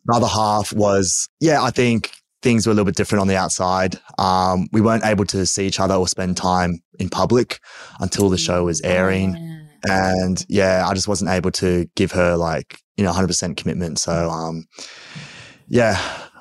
the 0.05 0.13
other 0.15 0.27
half 0.27 0.71
was, 0.73 1.27
yeah, 1.41 1.61
I 1.61 1.69
think 1.71 2.11
things 2.47 2.65
were 2.65 2.71
a 2.71 2.75
little 2.75 2.85
bit 2.85 2.95
different 2.95 3.19
on 3.21 3.27
the 3.27 3.35
outside. 3.35 3.99
Um, 4.17 4.67
we 4.71 4.79
weren't 4.79 5.03
able 5.03 5.25
to 5.25 5.45
see 5.45 5.67
each 5.67 5.81
other 5.81 5.95
or 5.95 6.07
spend 6.07 6.37
time 6.37 6.79
in 6.97 7.09
public 7.09 7.59
until 7.99 8.29
the 8.29 8.37
show 8.37 8.63
was 8.63 8.79
airing. 8.81 9.35
And 9.89 10.45
yeah, 10.47 10.87
I 10.87 10.93
just 10.93 11.09
wasn't 11.09 11.29
able 11.31 11.51
to 11.51 11.87
give 11.95 12.11
her 12.13 12.37
like, 12.37 12.79
you 12.95 13.03
know, 13.03 13.11
100% 13.11 13.57
commitment. 13.57 13.99
So, 13.99 14.29
um, 14.29 14.65
yeah, 15.67 15.97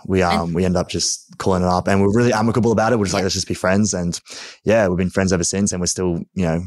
we, 0.07 0.23
um, 0.23 0.53
we 0.55 0.65
end 0.65 0.77
up 0.77 0.89
just 0.89 1.37
calling 1.39 1.63
it 1.63 1.69
up 1.69 1.89
and 1.89 2.01
we're 2.01 2.15
really 2.17 2.33
amicable 2.33 2.71
about 2.71 2.93
it. 2.93 2.99
We're 2.99 3.07
just 3.07 3.15
like, 3.15 3.25
let's 3.25 3.35
just 3.35 3.49
be 3.49 3.55
friends. 3.55 3.93
And 3.93 4.19
yeah, 4.65 4.87
we've 4.87 4.97
been 4.99 5.11
friends 5.11 5.33
ever 5.33 5.45
since 5.45 5.73
and 5.73 5.81
we're 5.81 5.87
still, 5.87 6.21
you 6.35 6.45
know, 6.47 6.63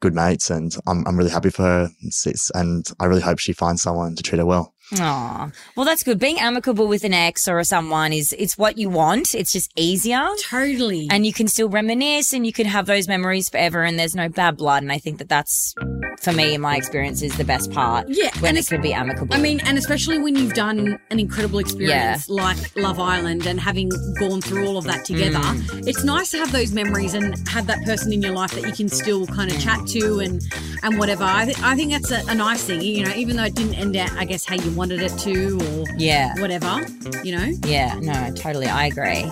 good 0.00 0.14
mates. 0.14 0.48
And 0.50 0.74
I'm, 0.86 1.06
I'm 1.06 1.16
really 1.18 1.30
happy 1.30 1.50
for 1.50 1.62
her. 1.62 1.82
It's- 2.06 2.50
And 2.54 2.86
I 3.00 3.04
really 3.04 3.20
hope 3.20 3.38
she 3.38 3.52
finds 3.52 3.82
someone 3.82 4.16
to 4.16 4.22
treat 4.22 4.38
her 4.38 4.46
well. 4.46 4.72
Aw. 4.96 5.50
Well, 5.76 5.84
that's 5.84 6.02
good. 6.02 6.18
Being 6.18 6.38
amicable 6.38 6.88
with 6.88 7.04
an 7.04 7.12
ex 7.12 7.46
or 7.46 7.62
someone 7.64 8.12
is 8.12 8.34
it's 8.38 8.56
what 8.56 8.78
you 8.78 8.88
want. 8.88 9.34
It's 9.34 9.52
just 9.52 9.70
easier. 9.76 10.26
Totally. 10.48 11.08
And 11.10 11.26
you 11.26 11.32
can 11.32 11.48
still 11.48 11.68
reminisce 11.68 12.32
and 12.32 12.46
you 12.46 12.52
can 12.52 12.66
have 12.66 12.86
those 12.86 13.06
memories 13.06 13.48
forever 13.48 13.82
and 13.82 13.98
there's 13.98 14.14
no 14.14 14.28
bad 14.28 14.56
blood. 14.56 14.82
And 14.82 14.90
I 14.90 14.98
think 14.98 15.18
that 15.18 15.28
that's, 15.28 15.74
for 16.20 16.32
me, 16.32 16.54
in 16.54 16.60
my 16.60 16.76
experience, 16.76 17.22
is 17.22 17.36
the 17.36 17.44
best 17.44 17.70
part. 17.72 18.06
Yeah, 18.08 18.30
When 18.40 18.56
it 18.56 18.66
could 18.66 18.82
be 18.82 18.92
amicable. 18.92 19.34
I 19.34 19.38
mean, 19.40 19.60
and 19.60 19.78
especially 19.78 20.18
when 20.18 20.34
you've 20.36 20.54
done 20.54 20.98
an 21.10 21.18
incredible 21.20 21.58
experience 21.58 22.28
like 22.28 22.56
Love 22.76 22.98
Island 22.98 23.46
and 23.46 23.58
having 23.60 23.88
gone 24.18 24.40
through 24.40 24.66
all 24.66 24.76
of 24.76 24.84
that 24.84 25.04
together, 25.04 25.38
Mm. 25.38 25.86
it's 25.86 26.04
nice 26.04 26.30
to 26.30 26.38
have 26.38 26.50
those 26.52 26.72
memories 26.72 27.14
and 27.14 27.36
have 27.48 27.66
that 27.68 27.84
person 27.84 28.12
in 28.12 28.20
your 28.22 28.32
life 28.32 28.50
that 28.52 28.64
you 28.66 28.72
can 28.72 28.88
still 28.88 29.26
kind 29.26 29.50
of 29.50 29.60
chat 29.60 29.86
to 29.88 30.20
and 30.20 30.42
and 30.82 30.98
whatever. 30.98 31.24
I, 31.24 31.44
th- 31.46 31.58
I 31.62 31.74
think 31.74 31.92
that's 31.92 32.10
a, 32.10 32.22
a 32.30 32.34
nice 32.34 32.62
thing, 32.64 32.80
you 32.82 33.04
know, 33.04 33.12
even 33.14 33.36
though 33.36 33.44
it 33.44 33.54
didn't 33.54 33.74
end 33.74 33.96
out, 33.96 34.12
I 34.12 34.24
guess, 34.24 34.44
how 34.44 34.54
you 34.56 34.70
wanted 34.72 35.00
it 35.02 35.16
to 35.18 35.58
or 35.58 35.84
yeah. 35.96 36.34
whatever, 36.40 36.80
you 37.24 37.36
know. 37.36 37.52
Yeah. 37.64 37.98
No, 38.00 38.32
totally. 38.34 38.66
I 38.66 38.86
agree. 38.86 39.30